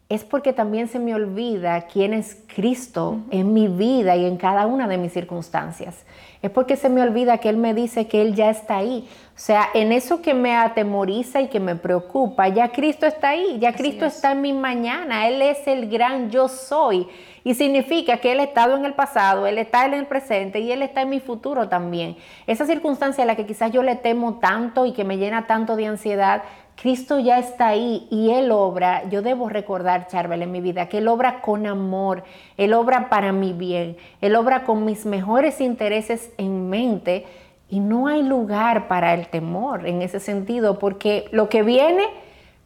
es 0.10 0.24
porque 0.24 0.54
también 0.54 0.88
se 0.88 1.00
me 1.00 1.13
olvida 1.13 1.82
quién 1.88 2.13
es 2.13 2.38
Cristo 2.56 3.20
en 3.30 3.54
mi 3.54 3.67
vida 3.67 4.15
y 4.15 4.26
en 4.26 4.38
cada 4.38 4.65
una 4.65 4.88
de 4.88 4.98
mis 4.98 5.12
circunstancias. 5.12 6.06
Es 6.41 6.50
porque 6.50 6.78
se 6.78 6.88
me 6.88 7.02
olvida 7.02 7.39
que 7.39 7.50
Él 7.50 7.58
me 7.58 7.74
dice 7.74 8.08
que 8.08 8.22
Él 8.22 8.34
ya 8.34 8.50
está 8.50 8.78
ahí. 8.78 9.06
O 9.36 9.39
sea, 9.39 9.67
en 9.74 9.91
eso 9.91 10.22
que 10.22 10.34
me 10.34 10.56
atemoriza 10.56 11.41
y 11.41 11.48
que 11.48 11.60
me 11.60 11.76
preocupa, 11.76 12.48
ya 12.48 12.72
Cristo 12.72 13.06
está 13.06 13.30
ahí, 13.30 13.58
ya 13.60 13.74
Cristo 13.74 14.06
está 14.06 14.32
en 14.32 14.41
mi 14.41 14.54
mañana, 14.54 15.28
Él 15.28 15.41
es 15.41 15.67
el 15.67 15.89
gran 15.89 16.30
yo 16.30 16.48
soy. 16.48 17.08
Y 17.43 17.56
significa 17.56 18.17
que 18.17 18.32
Él 18.32 18.39
ha 18.39 18.43
estado 18.43 18.78
en 18.78 18.86
el 18.86 18.93
pasado, 18.93 19.46
Él 19.46 19.58
está 19.58 19.86
en 19.86 19.93
el 19.93 20.06
presente 20.06 20.60
y 20.60 20.72
Él 20.72 20.84
está 20.84 21.02
en 21.02 21.10
mi 21.10 21.20
futuro 21.20 21.67
también. 21.67 22.15
Esa 22.46 22.65
circunstancia 22.65 23.26
a 23.26 23.28
la 23.28 23.36
que 23.36 23.46
quizás 23.46 23.72
yo 23.72 23.84
le 23.84 23.96
temo 23.96 24.36
tanto 24.36 24.86
y 24.86 24.93
que 24.93 25.04
me 25.04 25.17
llena 25.17 25.48
tanto 25.48 25.76
de 25.76 25.88
ansiedad, 25.88 26.43
Cristo 26.80 27.18
ya 27.18 27.40
está 27.40 27.70
ahí 27.70 28.08
y 28.12 28.30
Él 28.30 28.52
obra, 28.52 29.10
yo 29.10 29.24
debo 29.24 29.50
recordar, 29.50 30.08
Charbel, 30.08 30.44
en 30.44 30.52
mi 30.52 30.62
vida, 30.62 30.88
que 30.88 31.00
Él 31.00 31.08
obra 31.08 31.42
con 31.42 31.66
amor, 31.66 32.24
Él 32.56 32.74
obra 32.74 33.10
para 33.10 33.32
mi 33.32 33.52
bien, 33.52 33.98
Él 34.22 34.36
obra 34.36 34.63
con 34.63 34.86
mis 34.86 35.06
mejores 35.06 35.60
intereses 35.60 36.32
en 36.38 36.70
mente 36.70 37.26
y 37.68 37.80
no 37.80 38.08
hay 38.08 38.22
lugar 38.22 38.88
para 38.88 39.16
el 39.16 39.28
temor 39.28 39.88
en 39.88 40.04
ese 40.04 40.20
sentido, 40.20 40.78
porque 40.78 41.28
lo 41.32 41.50
que 41.50 41.63
viene 41.63 42.06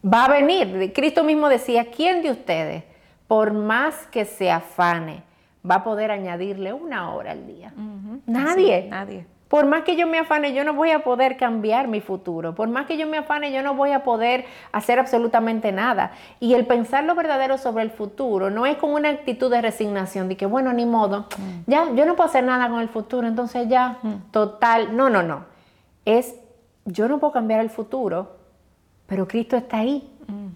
va 0.06 0.26
a 0.26 0.30
venir. 0.30 0.92
Cristo 0.94 1.24
mismo 1.24 1.48
decía, 1.48 1.86
¿quién 1.90 2.22
de 2.22 2.32
ustedes, 2.32 2.84
por 3.28 3.54
más 3.54 3.96
que 4.08 4.26
se 4.26 4.52
afane, 4.52 5.24
va 5.70 5.76
a 5.76 5.84
poder 5.86 6.12
añadirle 6.12 6.74
una 6.74 7.14
hora 7.14 7.32
al 7.32 7.48
día? 7.48 7.74
Nadie. 8.26 8.88
nadie. 8.90 9.26
Por 9.52 9.66
más 9.66 9.84
que 9.84 9.98
yo 9.98 10.08
me 10.08 10.18
afane, 10.18 10.54
yo 10.54 10.64
no 10.64 10.74
voy 10.74 10.92
a 10.92 11.04
poder 11.04 11.36
cambiar 11.36 11.90
mi 11.90 12.00
futuro. 12.00 12.56
Por 12.56 12.70
más 12.70 12.86
que 12.86 12.96
yo 12.96 13.06
me 13.06 13.18
afane, 13.18 13.52
yo 13.52 13.62
no 13.62 13.76
voy 13.76 13.92
a 13.92 14.02
poder 14.02 14.46
hacer 14.72 14.98
absolutamente 14.98 15.74
nada. 15.74 16.14
Y 16.40 16.54
el 16.54 16.66
pensar 16.66 17.04
lo 17.04 17.16
verdadero 17.16 17.58
sobre 17.58 17.84
el 17.84 17.92
futuro 17.92 18.50
no 18.50 18.66
es 18.66 18.78
con 18.78 18.94
una 18.94 19.10
actitud 19.10 19.52
de 19.52 19.62
resignación, 19.62 20.30
de 20.30 20.38
que, 20.38 20.46
bueno, 20.46 20.72
ni 20.72 20.86
modo, 20.86 21.28
mm. 21.38 21.70
ya, 21.70 21.92
yo 21.94 22.06
no 22.06 22.16
puedo 22.16 22.30
hacer 22.30 22.46
nada 22.46 22.70
con 22.70 22.80
el 22.80 22.88
futuro, 22.88 23.28
entonces 23.28 23.68
ya, 23.68 23.98
mm. 24.02 24.32
total. 24.32 24.96
No, 24.96 25.10
no, 25.10 25.22
no. 25.22 25.44
Es, 26.06 26.34
yo 26.86 27.10
no 27.10 27.20
puedo 27.20 27.34
cambiar 27.34 27.60
el 27.60 27.70
futuro, 27.70 28.38
pero 29.06 29.28
Cristo 29.28 29.58
está 29.58 29.80
ahí. 29.80 30.10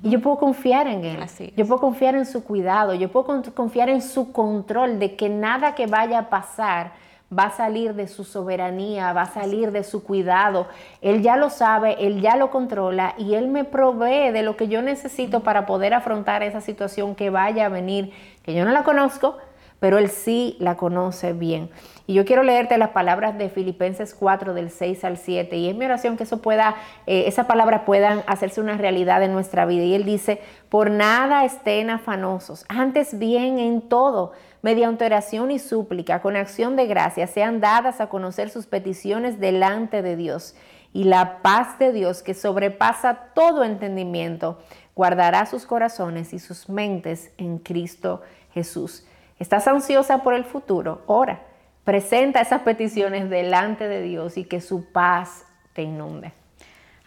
Y 0.03 0.09
yo 0.09 0.21
puedo 0.21 0.37
confiar 0.37 0.87
en 0.87 1.03
Él. 1.03 1.19
Yo 1.57 1.67
puedo 1.67 1.81
confiar 1.81 2.15
en 2.15 2.25
su 2.25 2.45
cuidado. 2.45 2.93
Yo 2.93 3.11
puedo 3.11 3.43
confiar 3.53 3.89
en 3.89 4.01
su 4.01 4.31
control 4.31 4.99
de 4.99 5.17
que 5.17 5.27
nada 5.27 5.75
que 5.75 5.85
vaya 5.85 6.19
a 6.19 6.29
pasar 6.29 6.93
va 7.37 7.45
a 7.45 7.51
salir 7.51 7.93
de 7.95 8.07
su 8.07 8.23
soberanía, 8.23 9.13
va 9.13 9.23
a 9.23 9.33
salir 9.33 9.71
de 9.71 9.83
su 9.83 10.03
cuidado. 10.03 10.67
Él 11.01 11.21
ya 11.21 11.37
lo 11.37 11.49
sabe, 11.49 12.05
Él 12.05 12.21
ya 12.21 12.35
lo 12.35 12.51
controla 12.51 13.15
y 13.17 13.35
Él 13.35 13.47
me 13.47 13.63
provee 13.63 14.31
de 14.31 14.43
lo 14.43 14.55
que 14.55 14.67
yo 14.67 14.81
necesito 14.81 15.41
para 15.41 15.65
poder 15.65 15.93
afrontar 15.93 16.43
esa 16.43 16.61
situación 16.61 17.15
que 17.15 17.29
vaya 17.29 17.65
a 17.65 17.69
venir, 17.69 18.13
que 18.43 18.53
yo 18.53 18.65
no 18.65 18.71
la 18.71 18.83
conozco, 18.83 19.37
pero 19.79 19.97
Él 19.97 20.09
sí 20.09 20.55
la 20.59 20.77
conoce 20.77 21.33
bien. 21.33 21.69
Y 22.07 22.13
yo 22.13 22.25
quiero 22.25 22.43
leerte 22.43 22.77
las 22.77 22.89
palabras 22.89 23.37
de 23.37 23.49
Filipenses 23.49 24.13
4 24.13 24.53
del 24.53 24.69
6 24.69 25.03
al 25.03 25.17
7 25.17 25.55
y 25.57 25.69
es 25.69 25.75
mi 25.75 25.85
oración 25.85 26.17
que 26.17 26.23
eso 26.23 26.41
pueda, 26.41 26.75
eh, 27.07 27.25
esas 27.27 27.47
palabras 27.47 27.81
puedan 27.85 28.23
hacerse 28.27 28.61
una 28.61 28.77
realidad 28.77 29.23
en 29.23 29.33
nuestra 29.33 29.65
vida. 29.65 29.83
Y 29.83 29.95
Él 29.95 30.05
dice, 30.05 30.39
por 30.69 30.91
nada 30.91 31.45
estén 31.45 31.89
afanosos, 31.89 32.65
antes 32.69 33.17
bien 33.17 33.57
en 33.59 33.81
todo 33.81 34.33
mediante 34.65 35.05
oración 35.05 35.51
y 35.51 35.59
súplica, 35.59 36.23
con 36.23 36.35
acción 36.35 36.75
de 36.75 36.87
gracia, 36.87 37.27
sean 37.27 37.59
dadas 37.59 38.01
a 38.01 38.09
conocer 38.09 38.49
sus 38.49 38.65
peticiones 38.65 39.39
delante 39.39 40.01
de 40.01 40.15
Dios. 40.15 40.55
Y 40.91 41.03
la 41.03 41.43
paz 41.43 41.77
de 41.77 41.91
Dios, 41.91 42.23
que 42.23 42.33
sobrepasa 42.33 43.29
todo 43.35 43.63
entendimiento, 43.63 44.57
guardará 44.95 45.45
sus 45.45 45.67
corazones 45.67 46.33
y 46.33 46.39
sus 46.39 46.67
mentes 46.67 47.29
en 47.37 47.59
Cristo 47.59 48.23
Jesús. 48.55 49.05
¿Estás 49.39 49.67
ansiosa 49.67 50.23
por 50.23 50.33
el 50.33 50.45
futuro? 50.45 51.01
Ora, 51.07 51.41
presenta 51.83 52.41
esas 52.41 52.61
peticiones 52.61 53.29
delante 53.29 53.87
de 53.87 54.01
Dios 54.01 54.37
y 54.37 54.45
que 54.45 54.61
su 54.61 54.91
paz 54.91 55.45
te 55.73 55.83
inunde. 55.83 56.33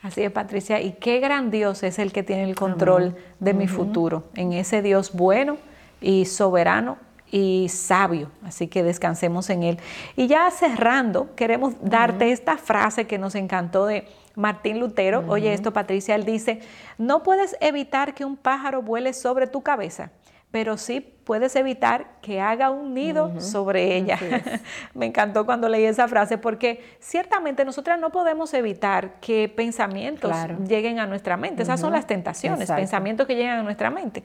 Así 0.03 0.23
es, 0.23 0.31
Patricia. 0.31 0.81
Y 0.81 0.93
qué 0.93 1.21
gran 1.21 1.51
Dios 1.51 1.83
es 1.83 1.99
el 1.99 2.13
que 2.13 2.23
tiene 2.23 2.45
el 2.45 2.55
control 2.55 3.17
de 3.41 3.55
mi 3.55 3.67
futuro, 3.67 4.25
en 4.35 4.53
ese 4.53 4.83
Dios 4.83 5.13
bueno 5.13 5.57
y 6.01 6.27
soberano 6.27 6.99
y 7.31 7.69
sabio, 7.69 8.31
así 8.45 8.69
que 8.69 8.83
descansemos 8.83 9.51
en 9.51 9.63
él. 9.63 9.79
Y 10.17 10.29
ya 10.29 10.51
cerrando, 10.51 11.35
queremos 11.35 11.75
darte 11.83 12.33
esta 12.33 12.57
frase 12.57 13.07
que 13.07 13.19
nos 13.19 13.35
encantó 13.35 13.87
de 13.87 14.09
Martín 14.35 14.81
Lutero. 14.81 15.25
Oye 15.29 15.53
esto, 15.53 15.73
Patricia, 15.73 16.15
él 16.15 16.25
dice, 16.25 16.61
no 16.97 17.23
puedes 17.23 17.57
evitar 17.61 18.15
que 18.15 18.25
un 18.25 18.37
pájaro 18.37 18.83
vuele 18.83 19.13
sobre 19.13 19.47
tu 19.47 19.63
cabeza, 19.63 20.11
pero 20.51 20.79
sí 20.79 21.01
puedes 21.01 21.55
evitar 21.57 22.18
que 22.29 22.43
haga 22.43 22.69
un 22.69 22.93
nido 22.93 23.41
sobre 23.41 23.97
ella. 23.97 24.19
Me 24.95 25.07
encantó 25.07 25.47
cuando 25.47 25.67
leí 25.67 25.85
esa 25.85 26.07
frase 26.09 26.37
porque 26.37 26.85
ciertamente 27.01 27.65
nosotras 27.65 27.99
no 27.99 28.11
podemos 28.11 28.53
evitar 28.53 29.19
que 29.19 29.49
pensamientos 29.49 30.31
lleguen 30.69 30.99
a 30.99 31.07
nuestra 31.07 31.39
mente. 31.39 31.63
Esas 31.63 31.81
son 31.81 31.91
las 31.95 32.07
tentaciones, 32.07 32.71
pensamientos 32.71 33.27
que 33.27 33.35
llegan 33.35 33.61
a 33.61 33.63
nuestra 33.63 33.89
mente. 33.89 34.25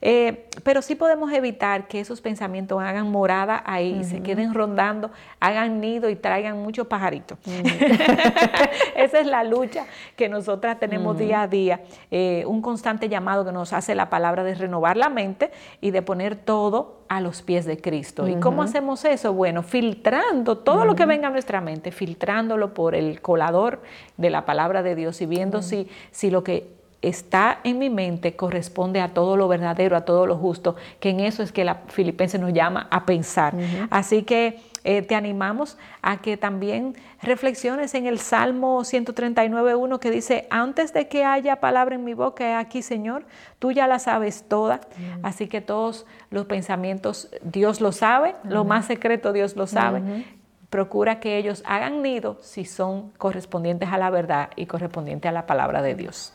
Eh, 0.00 0.48
pero 0.64 0.82
sí 0.82 0.96
podemos 0.96 1.32
evitar 1.32 1.86
que 1.86 2.00
esos 2.00 2.20
pensamientos 2.20 2.82
hagan 2.82 3.08
morada 3.08 3.62
ahí, 3.64 4.02
se 4.02 4.20
queden 4.20 4.52
rondando, 4.52 5.12
hagan 5.38 5.80
nido 5.80 6.10
y 6.10 6.16
traigan 6.16 6.60
muchos 6.60 6.88
pajaritos. 6.88 7.38
Esa 8.96 9.20
es 9.20 9.26
la 9.28 9.44
lucha 9.44 9.86
que 10.16 10.28
nosotras 10.28 10.80
tenemos 10.80 11.16
día 11.16 11.42
a 11.42 11.46
día. 11.46 11.82
Eh, 12.10 12.42
un 12.48 12.60
constante 12.62 13.08
llamado 13.08 13.44
que 13.44 13.52
nos 13.52 13.72
hace 13.72 13.94
la 13.94 14.10
palabra 14.10 14.42
de 14.42 14.56
renovar 14.56 14.96
la 14.96 15.08
mente 15.08 15.52
y 15.80 15.92
de 15.92 16.02
poner 16.02 16.34
todo 16.34 17.03
a 17.08 17.20
los 17.20 17.42
pies 17.42 17.64
de 17.64 17.78
Cristo. 17.78 18.28
¿Y 18.28 18.36
cómo 18.36 18.62
hacemos 18.62 19.04
eso? 19.04 19.32
Bueno, 19.32 19.62
filtrando 19.62 20.58
todo 20.58 20.84
lo 20.84 20.94
que 20.94 21.06
venga 21.06 21.28
a 21.28 21.30
nuestra 21.30 21.60
mente, 21.60 21.92
filtrándolo 21.92 22.74
por 22.74 22.94
el 22.94 23.20
colador 23.20 23.82
de 24.16 24.30
la 24.30 24.44
palabra 24.44 24.82
de 24.82 24.94
Dios 24.94 25.20
y 25.20 25.26
viendo 25.26 25.62
si, 25.62 25.88
si 26.10 26.30
lo 26.30 26.44
que 26.44 26.68
está 27.02 27.60
en 27.64 27.78
mi 27.78 27.90
mente 27.90 28.34
corresponde 28.34 29.00
a 29.00 29.12
todo 29.12 29.36
lo 29.36 29.48
verdadero, 29.48 29.96
a 29.96 30.02
todo 30.02 30.26
lo 30.26 30.36
justo, 30.36 30.76
que 31.00 31.10
en 31.10 31.20
eso 31.20 31.42
es 31.42 31.52
que 31.52 31.64
la 31.64 31.82
Filipense 31.88 32.38
nos 32.38 32.52
llama 32.52 32.88
a 32.90 33.04
pensar. 33.04 33.54
Así 33.90 34.22
que 34.22 34.60
eh, 34.84 35.00
te 35.00 35.14
animamos 35.14 35.78
a 36.02 36.18
que 36.18 36.36
también 36.36 36.94
reflexiones 37.22 37.94
en 37.94 38.06
el 38.06 38.18
Salmo 38.18 38.80
139.1 38.80 39.98
que 39.98 40.10
dice, 40.10 40.46
antes 40.50 40.92
de 40.92 41.08
que 41.08 41.24
haya 41.24 41.56
palabra 41.56 41.94
en 41.94 42.04
mi 42.04 42.12
boca, 42.12 42.58
aquí 42.58 42.82
Señor, 42.82 43.24
tú 43.58 43.72
ya 43.72 43.86
la 43.86 43.98
sabes 43.98 44.44
toda, 44.46 44.82
así 45.22 45.48
que 45.48 45.62
todos 45.62 46.06
los 46.28 46.44
pensamientos 46.44 47.30
Dios 47.42 47.80
lo 47.80 47.92
sabe, 47.92 48.34
lo 48.44 48.64
más 48.64 48.84
secreto 48.84 49.32
Dios 49.32 49.56
lo 49.56 49.66
sabe. 49.66 50.26
Procura 50.68 51.18
que 51.18 51.38
ellos 51.38 51.62
hagan 51.66 52.02
nido 52.02 52.38
si 52.42 52.66
son 52.66 53.10
correspondientes 53.12 53.88
a 53.90 53.96
la 53.96 54.10
verdad 54.10 54.50
y 54.54 54.66
correspondientes 54.66 55.28
a 55.28 55.32
la 55.32 55.46
palabra 55.46 55.80
de 55.80 55.94
Dios. 55.94 56.33